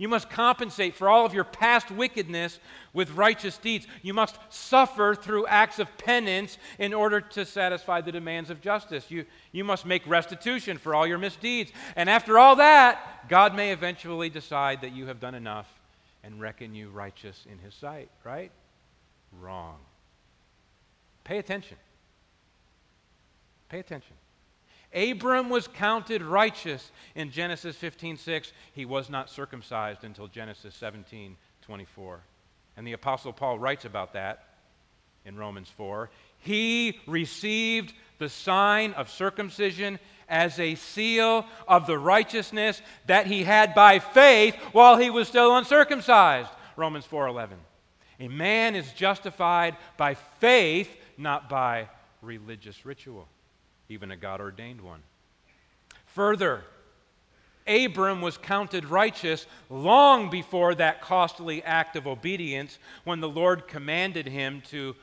You 0.01 0.09
must 0.09 0.31
compensate 0.31 0.95
for 0.95 1.11
all 1.11 1.27
of 1.27 1.35
your 1.35 1.45
past 1.45 1.91
wickedness 1.91 2.59
with 2.95 3.11
righteous 3.11 3.59
deeds. 3.59 3.87
You 4.01 4.15
must 4.15 4.39
suffer 4.49 5.15
through 5.15 5.47
acts 5.47 5.79
of 5.79 5.95
penance 5.99 6.57
in 6.79 6.95
order 6.95 7.21
to 7.21 7.45
satisfy 7.45 8.01
the 8.01 8.11
demands 8.11 8.49
of 8.49 8.63
justice. 8.63 9.11
You, 9.11 9.27
you 9.53 9.63
must 9.63 9.85
make 9.85 10.07
restitution 10.07 10.79
for 10.79 10.95
all 10.95 11.07
your 11.07 11.19
misdeeds. 11.19 11.71
And 11.97 12.09
after 12.09 12.39
all 12.39 12.57
that, 12.57 13.29
God 13.29 13.55
may 13.55 13.73
eventually 13.73 14.31
decide 14.31 14.81
that 14.81 14.93
you 14.93 15.05
have 15.05 15.21
done 15.21 15.35
enough 15.35 15.69
and 16.25 16.41
reckon 16.41 16.75
you 16.75 16.89
righteous 16.89 17.45
in 17.53 17.59
His 17.59 17.75
sight, 17.75 18.09
right? 18.25 18.51
Wrong. 19.39 19.77
Pay 21.25 21.37
attention. 21.37 21.77
Pay 23.69 23.81
attention. 23.81 24.15
Abram 24.93 25.51
was 25.51 25.69
counted 25.69 26.23
righteous 26.23 26.91
in 27.15 27.31
Genesis 27.31 27.77
15:6. 27.77 28.53
He 28.73 28.85
was 28.85 29.09
not 29.09 29.31
circumcised 29.31 30.05
until 30.05 30.27
Genesis 30.27 30.75
17:24. 30.75 32.23
And 32.77 32.87
the 32.87 32.93
apostle 32.93 33.33
Paul 33.33 33.59
writes 33.59 33.85
about 33.85 34.15
that 34.15 34.55
in 35.25 35.37
Romans 35.37 35.69
4. 35.69 36.11
He 36.39 37.01
received 37.07 37.95
the 38.19 38.29
sign 38.29 38.93
of 38.95 39.11
circumcision 39.11 39.99
as 40.29 40.59
a 40.59 40.75
seal 40.75 41.47
of 41.69 41.87
the 41.87 41.99
righteousness 41.99 42.81
that 43.07 43.27
he 43.27 43.45
had 43.45 43.75
by 43.75 43.99
faith 43.99 44.57
while 44.73 44.97
he 44.97 45.11
was 45.11 45.29
still 45.29 45.57
uncircumcised. 45.57 46.51
Romans 46.77 47.07
4:11. 47.07 47.59
A 48.19 48.29
man 48.29 48.75
is 48.75 48.93
justified 48.93 49.77
by 49.97 50.15
faith, 50.15 50.95
not 51.17 51.49
by 51.49 51.89
religious 52.23 52.85
ritual 52.85 53.29
even 53.91 54.13
a 54.13 54.17
God 54.17 54.41
ordained 54.41 54.81
one. 54.81 55.03
Further, 56.07 56.63
Abram 57.67 58.23
was 58.23 58.39
counted 58.39 58.85
righteous 58.85 59.47
long 59.69 60.31
before 60.31 60.75
that 60.77 61.03
costly 61.03 61.63
act 61.65 61.97
of 61.97 62.07
obedience 62.07 62.79
when 63.05 63.21
the 63.21 63.29
Lord 63.29 63.69
commanded 63.69 64.27
him 64.27 64.63
to 64.71 64.95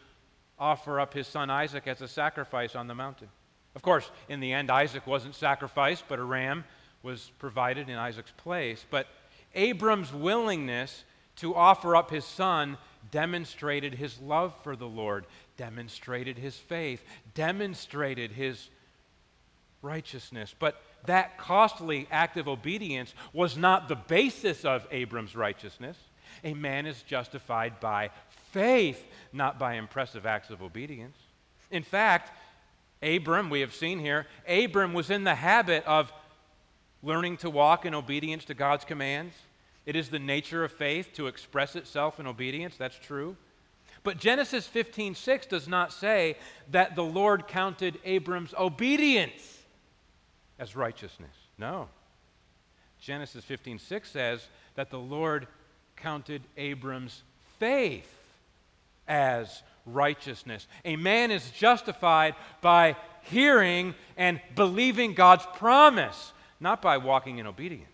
offer 0.58 1.00
up 1.00 1.14
his 1.14 1.28
son 1.28 1.50
Isaac 1.50 1.86
as 1.86 2.02
a 2.02 2.08
sacrifice 2.08 2.76
on 2.76 2.88
the 2.88 2.96
mountain. 2.96 3.28
Of 3.76 3.82
course, 3.82 4.10
in 4.28 4.40
the 4.40 4.54
end, 4.54 4.72
Isaac 4.72 5.06
wasn't 5.06 5.36
sacrificed, 5.36 6.06
but 6.08 6.18
a 6.18 6.24
ram 6.24 6.64
was 7.04 7.32
provided 7.38 7.90
in 7.90 7.96
Isaac's 7.96 8.34
place. 8.38 8.86
But 8.90 9.08
Abram's 9.54 10.12
willingness 10.12 11.04
to 11.38 11.54
offer 11.54 11.96
up 11.96 12.10
his 12.10 12.26
son 12.26 12.78
demonstrated 13.12 13.94
his 13.94 14.20
love 14.20 14.54
for 14.64 14.76
the 14.76 14.88
Lord, 14.88 15.26
demonstrated 15.56 16.38
his 16.38 16.58
faith, 16.58 17.04
demonstrated 17.36 18.32
his 18.32 18.70
righteousness. 19.88 20.54
But 20.58 20.82
that 21.06 21.38
costly 21.38 22.08
act 22.12 22.38
of 22.38 22.48
obedience 22.48 23.14
was 23.34 23.58
not 23.58 23.88
the 23.88 23.96
basis 23.96 24.66
of 24.66 24.86
Abram's 24.92 25.36
righteousness. 25.36 25.98
A 26.44 26.54
man 26.54 26.86
is 26.86 27.02
justified 27.04 27.80
by 27.80 28.12
faith, 28.52 29.04
not 29.34 29.58
by 29.58 29.76
impressive 29.76 30.26
acts 30.26 30.50
of 30.50 30.62
obedience. 30.62 31.18
In 31.72 31.84
fact, 31.84 32.32
Abram, 33.02 33.50
we 33.50 33.62
have 33.62 33.74
seen 33.74 34.00
here, 34.00 34.28
Abram 34.48 34.94
was 34.94 35.10
in 35.10 35.24
the 35.24 35.36
habit 35.36 35.86
of 35.86 36.12
learning 37.02 37.38
to 37.38 37.50
walk 37.50 37.86
in 37.86 37.94
obedience 37.94 38.46
to 38.46 38.54
God's 38.54 38.86
commands. 38.86 39.36
It 39.86 39.96
is 39.96 40.10
the 40.10 40.20
nature 40.20 40.64
of 40.64 40.72
faith 40.72 41.14
to 41.14 41.28
express 41.28 41.76
itself 41.76 42.20
in 42.20 42.28
obedience. 42.28 42.76
That's 42.78 43.00
true. 43.00 43.38
But 44.04 44.18
Genesis 44.18 44.68
15:6 44.68 45.46
does 45.48 45.68
not 45.68 45.94
say 45.94 46.38
that 46.72 46.96
the 46.96 47.04
Lord 47.04 47.48
counted 47.48 48.00
Abram's 48.04 48.54
obedience 48.58 49.57
as 50.60 50.76
righteousness. 50.76 51.36
No. 51.58 51.88
Genesis 53.00 53.44
15 53.44 53.80
6 53.80 54.10
says 54.10 54.48
that 54.76 54.90
the 54.90 55.00
Lord 55.00 55.48
counted 55.96 56.42
Abram's 56.58 57.24
faith 57.60 58.12
as 59.08 59.64
righteousness. 59.86 60.68
A 60.86 60.96
man 60.96 61.32
is 61.32 61.50
justified 61.52 62.36
by 62.62 62.96
hearing 63.22 63.96
and 64.16 64.40
believing 64.56 65.14
God's 65.14 65.46
promise, 65.56 66.34
not 66.60 66.82
by 66.82 66.98
walking 66.98 67.38
in 67.38 67.48
obedience. 67.48 67.90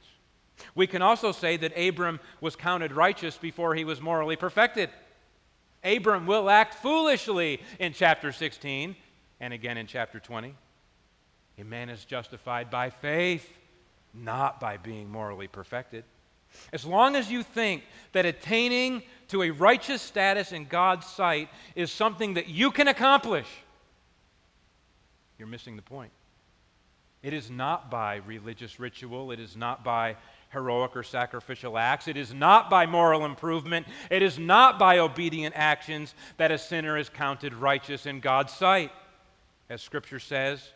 We 0.75 0.87
can 0.87 1.01
also 1.01 1.31
say 1.31 1.57
that 1.57 1.77
Abram 1.77 2.19
was 2.39 2.55
counted 2.55 2.91
righteous 2.91 3.37
before 3.37 3.75
he 3.75 3.83
was 3.83 4.01
morally 4.01 4.35
perfected. 4.35 4.89
Abram 5.83 6.25
will 6.25 6.49
act 6.49 6.75
foolishly 6.75 7.61
in 7.79 7.93
chapter 7.93 8.31
16 8.31 8.95
and 9.39 9.53
again 9.53 9.77
in 9.77 9.87
chapter 9.87 10.19
20. 10.19 10.55
A 11.59 11.63
man 11.63 11.89
is 11.89 12.03
justified 12.05 12.69
by 12.69 12.89
faith, 12.89 13.47
not 14.13 14.59
by 14.59 14.77
being 14.77 15.09
morally 15.09 15.47
perfected. 15.47 16.03
As 16.71 16.85
long 16.85 17.15
as 17.15 17.31
you 17.31 17.43
think 17.43 17.83
that 18.11 18.25
attaining 18.25 19.03
to 19.29 19.43
a 19.43 19.49
righteous 19.49 20.01
status 20.01 20.51
in 20.51 20.65
God's 20.65 21.07
sight 21.07 21.49
is 21.75 21.91
something 21.91 22.35
that 22.35 22.47
you 22.47 22.71
can 22.71 22.87
accomplish, 22.87 23.47
you're 25.37 25.47
missing 25.47 25.75
the 25.75 25.81
point. 25.81 26.11
It 27.23 27.33
is 27.33 27.49
not 27.49 27.89
by 27.89 28.17
religious 28.17 28.79
ritual, 28.79 29.31
it 29.31 29.39
is 29.39 29.55
not 29.55 29.83
by 29.83 30.17
heroic 30.49 30.95
or 30.95 31.03
sacrificial 31.03 31.77
acts, 31.77 32.07
it 32.07 32.17
is 32.17 32.33
not 32.33 32.69
by 32.69 32.85
moral 32.85 33.25
improvement, 33.25 33.87
it 34.11 34.21
is 34.21 34.37
not 34.37 34.77
by 34.77 34.99
obedient 34.99 35.55
actions 35.57 36.13
that 36.37 36.51
a 36.51 36.57
sinner 36.57 36.97
is 36.97 37.09
counted 37.09 37.53
righteous 37.53 38.05
in 38.05 38.19
God's 38.19 38.53
sight. 38.53 38.91
As 39.69 39.81
Scripture 39.81 40.19
says, 40.19 40.69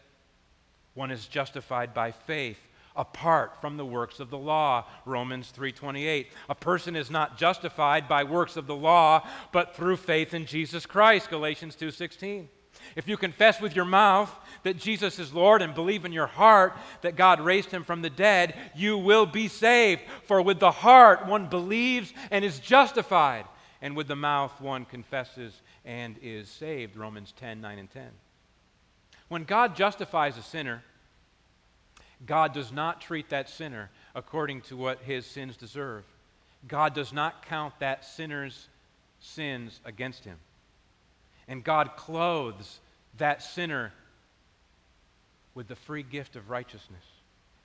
one 0.97 1.11
is 1.11 1.27
justified 1.27 1.93
by 1.93 2.11
faith 2.11 2.59
apart 2.95 3.61
from 3.61 3.77
the 3.77 3.85
works 3.85 4.19
of 4.19 4.31
the 4.31 4.37
law 4.37 4.83
romans 5.05 5.53
3.28 5.55 6.25
a 6.49 6.55
person 6.55 6.95
is 6.95 7.11
not 7.11 7.37
justified 7.37 8.07
by 8.07 8.23
works 8.23 8.57
of 8.57 8.65
the 8.65 8.75
law 8.75 9.25
but 9.51 9.75
through 9.75 9.95
faith 9.95 10.33
in 10.33 10.45
jesus 10.45 10.85
christ 10.87 11.29
galatians 11.29 11.75
2.16 11.75 12.47
if 12.95 13.07
you 13.07 13.15
confess 13.15 13.61
with 13.61 13.75
your 13.75 13.85
mouth 13.85 14.33
that 14.63 14.77
jesus 14.77 15.19
is 15.19 15.31
lord 15.31 15.61
and 15.61 15.75
believe 15.75 16.03
in 16.03 16.11
your 16.11 16.25
heart 16.25 16.75
that 17.01 17.15
god 17.15 17.39
raised 17.39 17.69
him 17.69 17.83
from 17.83 18.01
the 18.01 18.09
dead 18.09 18.55
you 18.75 18.97
will 18.97 19.27
be 19.27 19.47
saved. 19.47 20.01
For 20.23 20.41
with 20.41 20.59
the 20.59 20.71
heart 20.71 21.27
one 21.27 21.47
believes 21.47 22.11
and 22.31 22.43
is 22.43 22.59
justified 22.59 23.45
and 23.81 23.95
with 23.95 24.07
the 24.07 24.15
mouth 24.15 24.59
one 24.59 24.85
confesses 24.85 25.61
and 25.85 26.17
is 26.23 26.49
saved 26.49 26.97
romans 26.97 27.31
10.9 27.39 27.79
and 27.79 27.91
10 27.91 28.09
when 29.29 29.43
God 29.43 29.75
justifies 29.75 30.37
a 30.37 30.41
sinner, 30.41 30.83
God 32.25 32.53
does 32.53 32.71
not 32.71 33.01
treat 33.01 33.29
that 33.29 33.49
sinner 33.49 33.89
according 34.15 34.61
to 34.61 34.77
what 34.77 34.99
his 35.01 35.25
sins 35.25 35.57
deserve. 35.57 36.03
God 36.67 36.93
does 36.93 37.13
not 37.13 37.45
count 37.45 37.73
that 37.79 38.05
sinner's 38.05 38.67
sins 39.19 39.79
against 39.85 40.25
him. 40.25 40.37
And 41.47 41.63
God 41.63 41.95
clothes 41.95 42.79
that 43.17 43.41
sinner 43.41 43.93
with 45.53 45.67
the 45.67 45.75
free 45.75 46.03
gift 46.03 46.35
of 46.35 46.49
righteousness. 46.49 47.03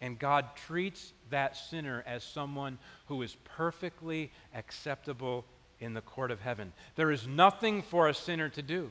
And 0.01 0.19
God 0.19 0.57
treats 0.67 1.13
that 1.31 1.57
sinner 1.57 2.03
as 2.07 2.25
someone 2.25 2.79
who 3.07 3.23
is 3.23 3.37
perfectly 3.45 4.31
acceptable 4.55 5.45
in 5.81 5.95
the 5.95 6.01
court 6.01 6.31
of 6.31 6.41
heaven. 6.41 6.73
There 6.97 7.11
is 7.11 7.27
nothing 7.27 7.83
for 7.83 8.09
a 8.09 8.15
sinner 8.15 8.49
to 8.51 8.63
do 8.63 8.91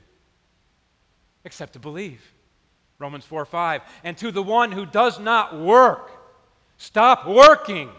except 1.43 1.73
to 1.73 1.79
believe. 1.79 2.21
Romans 3.01 3.25
4 3.25 3.45
5. 3.45 3.81
And 4.03 4.15
to 4.17 4.31
the 4.31 4.43
one 4.43 4.71
who 4.71 4.85
does 4.85 5.19
not 5.19 5.59
work, 5.59 6.11
stop 6.77 7.27
working. 7.27 7.89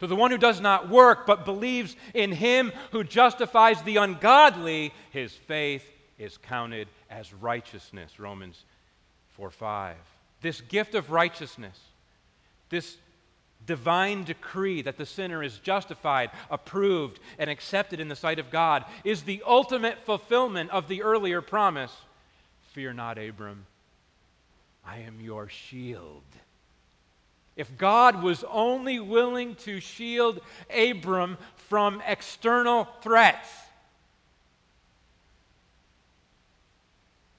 To 0.00 0.06
the 0.06 0.16
one 0.16 0.30
who 0.30 0.36
does 0.36 0.60
not 0.60 0.90
work 0.90 1.26
but 1.26 1.46
believes 1.46 1.96
in 2.12 2.32
him 2.32 2.72
who 2.92 3.02
justifies 3.02 3.80
the 3.82 3.96
ungodly, 3.96 4.92
his 5.10 5.32
faith 5.32 5.90
is 6.18 6.36
counted 6.36 6.88
as 7.08 7.32
righteousness. 7.32 8.18
Romans 8.18 8.64
4 9.36 9.50
5. 9.50 9.96
This 10.42 10.60
gift 10.60 10.94
of 10.94 11.10
righteousness, 11.10 11.78
this 12.68 12.98
divine 13.64 14.24
decree 14.24 14.82
that 14.82 14.98
the 14.98 15.06
sinner 15.06 15.42
is 15.42 15.58
justified, 15.58 16.30
approved, 16.50 17.20
and 17.38 17.48
accepted 17.48 18.00
in 18.00 18.08
the 18.08 18.14
sight 18.14 18.38
of 18.38 18.50
God 18.50 18.84
is 19.02 19.22
the 19.22 19.42
ultimate 19.46 20.04
fulfillment 20.04 20.70
of 20.70 20.88
the 20.88 21.02
earlier 21.02 21.40
promise 21.40 21.92
Fear 22.76 22.92
not, 22.92 23.16
Abram, 23.16 23.64
I 24.86 24.98
am 24.98 25.20
your 25.20 25.48
shield. 25.48 26.22
If 27.56 27.76
God 27.76 28.22
was 28.22 28.44
only 28.50 29.00
willing 29.00 29.54
to 29.56 29.80
shield 29.80 30.40
Abram 30.70 31.38
from 31.56 32.02
external 32.06 32.86
threats, 33.00 33.48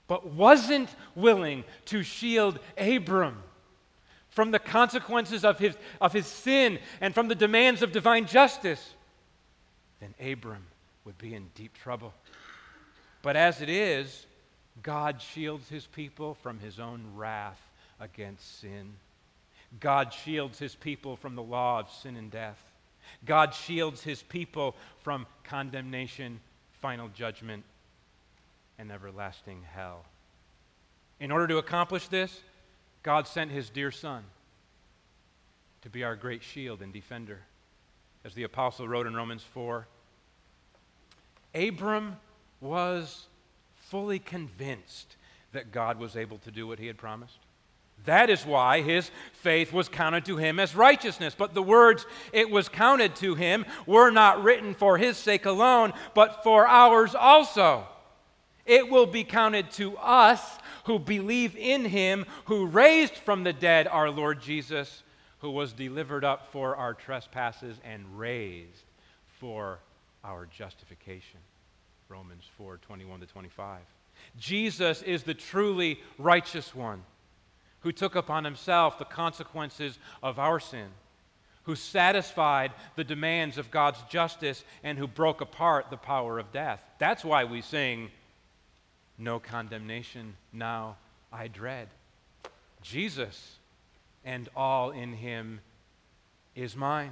but 0.08 0.26
wasn't 0.26 0.90
willing 1.16 1.64
to 1.86 2.02
shield 2.02 2.60
Abram 2.78 3.44
from 4.30 4.52
the 4.52 4.60
consequences 4.60 5.44
of 5.44 5.60
his, 5.60 5.76
of 6.02 6.14
his 6.14 6.26
sin 6.26 6.80
and 7.02 7.14
from 7.14 7.28
the 7.28 7.36
demands 7.36 7.82
of 7.82 7.92
divine 7.92 8.26
justice, 8.26 8.94
then 10.00 10.14
Abram 10.20 10.66
would 11.06 11.18
be 11.18 11.34
in 11.34 11.50
deep 11.56 11.74
trouble. 11.74 12.14
But 13.22 13.36
as 13.36 13.62
it 13.62 13.70
is, 13.70 14.26
God 14.84 15.22
shields 15.22 15.70
his 15.70 15.86
people 15.86 16.36
from 16.36 16.60
his 16.60 16.80
own 16.80 17.04
wrath 17.16 17.62
against 18.00 18.60
sin. 18.60 18.94
God 19.80 20.14
shields 20.14 20.60
his 20.60 20.76
people 20.76 21.16
from 21.16 21.36
the 21.36 21.44
law 21.44 21.80
of 21.80 21.90
sin 21.90 22.16
and 22.16 22.32
death. 22.32 22.62
God 23.26 23.54
shields 23.54 24.04
his 24.04 24.22
people 24.22 24.76
from 25.02 25.26
condemnation, 25.44 26.40
final 26.82 27.10
judgment, 27.10 27.64
and 28.78 28.92
everlasting 28.92 29.64
hell. 29.74 30.06
In 31.20 31.32
order 31.32 31.48
to 31.48 31.58
accomplish 31.58 32.08
this, 32.08 32.42
God 33.04 33.28
sent 33.28 33.52
his 33.52 33.70
dear 33.70 33.92
Son 33.92 34.24
to 35.82 35.90
be 35.90 36.04
our 36.04 36.16
great 36.16 36.44
shield 36.44 36.82
and 36.82 36.94
defender. 36.94 37.40
As 38.26 38.34
the 38.34 38.44
apostle 38.44 38.88
wrote 38.88 39.08
in 39.08 39.16
Romans 39.16 39.44
4, 39.54 39.88
Abram 41.56 42.18
was 42.60 43.28
fully 43.90 44.20
convinced 44.20 45.16
that 45.54 45.72
God 45.72 46.00
was 46.00 46.16
able 46.16 46.38
to 46.40 46.52
do 46.52 46.68
what 46.68 46.80
he 46.80 46.88
had 46.88 46.98
promised. 46.98 47.40
That 48.06 48.30
is 48.30 48.46
why 48.46 48.82
his 48.82 49.10
faith 49.34 49.74
was 49.74 49.90
counted 49.90 50.26
to 50.26 50.38
him 50.38 50.60
as 50.60 50.76
righteousness. 50.76 51.36
But 51.38 51.54
the 51.54 51.64
words 51.64 52.06
it 52.32 52.50
was 52.50 52.70
counted 52.70 53.16
to 53.18 53.36
him 53.36 53.66
were 53.86 54.12
not 54.12 54.44
written 54.44 54.76
for 54.76 54.98
his 54.98 55.18
sake 55.18 55.46
alone, 55.46 55.94
but 56.14 56.44
for 56.44 56.68
ours 56.68 57.16
also. 57.16 57.88
It 58.66 58.90
will 58.90 59.08
be 59.08 59.24
counted 59.24 59.72
to 59.72 59.98
us 59.98 60.60
who 60.86 61.00
believe 61.00 61.56
in 61.56 61.86
him 61.86 62.26
who 62.46 62.66
raised 62.66 63.16
from 63.16 63.44
the 63.44 63.54
dead 63.54 63.88
our 63.88 64.10
Lord 64.10 64.42
Jesus, 64.42 65.04
who 65.40 65.52
was 65.52 65.74
delivered 65.74 66.24
up 66.24 66.52
for 66.52 66.76
our 66.76 66.94
trespasses 66.94 67.78
and 67.84 68.18
raised 68.18 68.84
for 69.40 69.80
our 70.24 70.46
justification. 70.46 71.40
Romans 72.10 72.44
4 72.58 72.78
21 72.78 73.20
to 73.20 73.26
25. 73.26 73.80
Jesus 74.40 75.02
is 75.02 75.24
the 75.24 75.34
truly 75.34 76.00
righteous 76.18 76.74
one 76.74 77.04
who 77.82 77.92
took 77.92 78.16
upon 78.16 78.44
himself 78.44 78.98
the 78.98 79.06
consequences 79.06 80.00
of 80.24 80.40
our 80.40 80.60
sin, 80.60 80.88
who 81.64 81.76
satisfied 81.76 82.72
the 82.96 83.04
demands 83.04 83.58
of 83.58 83.72
God's 83.72 84.02
justice, 84.10 84.64
and 84.84 84.98
who 84.98 85.08
broke 85.08 85.42
apart 85.42 85.90
the 85.90 85.98
power 85.98 86.40
of 86.40 86.52
death. 86.52 86.82
That's 86.98 87.26
why 87.26 87.44
we 87.44 87.62
sing, 87.62 88.10
No 89.18 89.40
condemnation 89.40 90.36
now 90.54 90.98
I 91.32 91.48
dread. 91.48 91.90
Jesus 92.82 93.58
and 94.24 94.50
all 94.56 94.92
in 94.92 95.14
him 95.14 95.60
is 96.56 96.76
mine. 96.76 97.12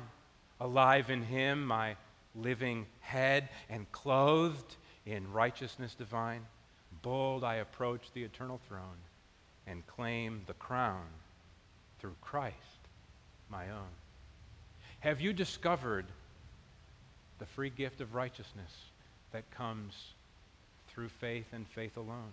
Alive 0.60 1.10
in 1.10 1.24
him, 1.24 1.66
my 1.66 1.96
living 2.34 2.86
head, 3.02 3.50
and 3.70 3.92
clothed 3.92 4.76
in 5.06 5.32
righteousness 5.32 5.96
divine, 5.96 6.42
bold 7.02 7.44
I 7.44 7.56
approach 7.56 8.12
the 8.14 8.24
eternal 8.24 8.60
throne 8.68 8.98
and 9.68 9.86
claim 9.88 10.42
the 10.48 10.54
crown 10.54 11.06
through 12.00 12.16
Christ, 12.22 12.56
my 13.50 13.70
own. 13.70 13.94
Have 15.00 15.22
you 15.22 15.34
discovered 15.34 16.06
the 17.40 17.46
free 17.46 17.70
gift 17.70 18.02
of 18.02 18.16
righteousness 18.16 18.72
that 19.32 19.50
comes 19.52 19.94
through 20.88 21.10
faith 21.10 21.48
and 21.52 21.68
faith 21.68 21.98
alone? 21.98 22.32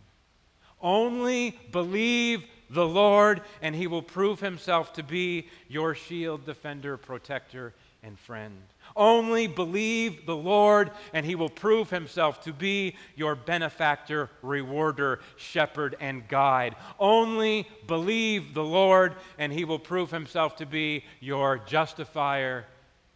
Only 0.81 1.59
believe 1.71 2.45
the 2.71 2.87
Lord, 2.87 3.43
and 3.61 3.75
he 3.75 3.87
will 3.87 4.03
prove 4.03 4.41
himself 4.41 4.93
to 4.95 5.03
be 5.03 5.49
your 5.69 5.95
shield, 5.95 6.45
defender, 6.45 6.97
protector, 6.97 7.73
and 8.03 8.19
friend. 8.19 8.63
Only 8.97 9.47
believe 9.47 10.27
the 10.27 10.37
Lord, 10.37 10.91
and 11.13 11.25
he 11.25 11.35
will 11.35 11.49
prove 11.49 11.89
himself 11.91 12.43
to 12.45 12.53
be 12.53 12.97
your 13.15 13.35
benefactor, 13.35 14.29
rewarder, 14.43 15.21
shepherd, 15.37 15.97
and 16.01 16.27
guide. 16.27 16.75
Only 16.99 17.69
believe 17.87 18.55
the 18.55 18.65
Lord, 18.65 19.15
and 19.39 19.53
he 19.53 19.65
will 19.65 19.79
prove 19.79 20.11
himself 20.11 20.57
to 20.57 20.67
be 20.67 21.05
your 21.21 21.59
justifier, 21.59 22.67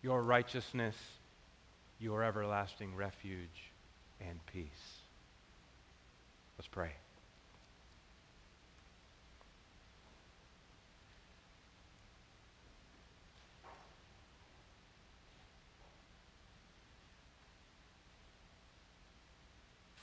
your 0.02 0.22
righteousness, 0.22 0.96
your 1.98 2.22
everlasting 2.22 2.94
refuge 2.94 3.72
and 4.20 4.38
peace. 4.46 5.00
Let's 6.58 6.68
pray. 6.68 6.92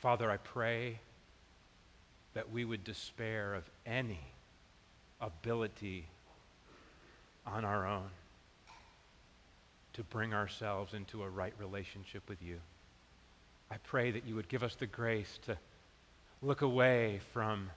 Father, 0.03 0.29
I 0.29 0.35
pray 0.35 0.99
that 2.33 2.51
we 2.51 2.65
would 2.65 2.83
despair 2.83 3.53
of 3.53 3.63
any 3.85 4.19
ability 5.21 6.07
on 7.47 7.63
our 7.63 7.87
own 7.87 8.09
to 9.93 10.03
bring 10.03 10.33
ourselves 10.33 10.93
into 10.93 11.23
a 11.23 11.29
right 11.29 11.53
relationship 11.57 12.21
with 12.27 12.41
you. 12.41 12.59
I 13.71 13.77
pray 13.77 14.11
that 14.11 14.27
you 14.27 14.35
would 14.35 14.49
give 14.49 14.61
us 14.61 14.75
the 14.75 14.87
grace 14.87 15.39
to 15.45 15.57
look 16.41 16.63
away 16.63 17.21
from 17.31 17.69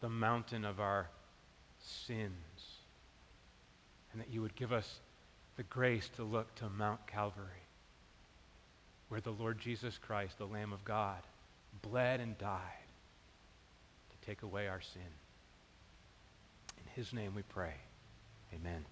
the 0.00 0.08
mountain 0.08 0.64
of 0.64 0.80
our 0.80 1.08
sins 1.78 2.30
and 4.12 4.22
that 4.22 4.30
you 4.30 4.40
would 4.40 4.56
give 4.56 4.72
us 4.72 5.00
the 5.58 5.62
grace 5.64 6.08
to 6.16 6.24
look 6.24 6.54
to 6.54 6.70
Mount 6.70 7.06
Calvary 7.06 7.61
where 9.12 9.20
the 9.20 9.30
Lord 9.30 9.58
Jesus 9.58 9.98
Christ, 9.98 10.38
the 10.38 10.46
Lamb 10.46 10.72
of 10.72 10.82
God, 10.86 11.18
bled 11.82 12.20
and 12.20 12.38
died 12.38 12.86
to 14.08 14.26
take 14.26 14.40
away 14.40 14.68
our 14.68 14.80
sin. 14.80 15.02
In 16.78 16.84
his 16.94 17.12
name 17.12 17.34
we 17.34 17.42
pray. 17.42 17.74
Amen. 18.54 18.86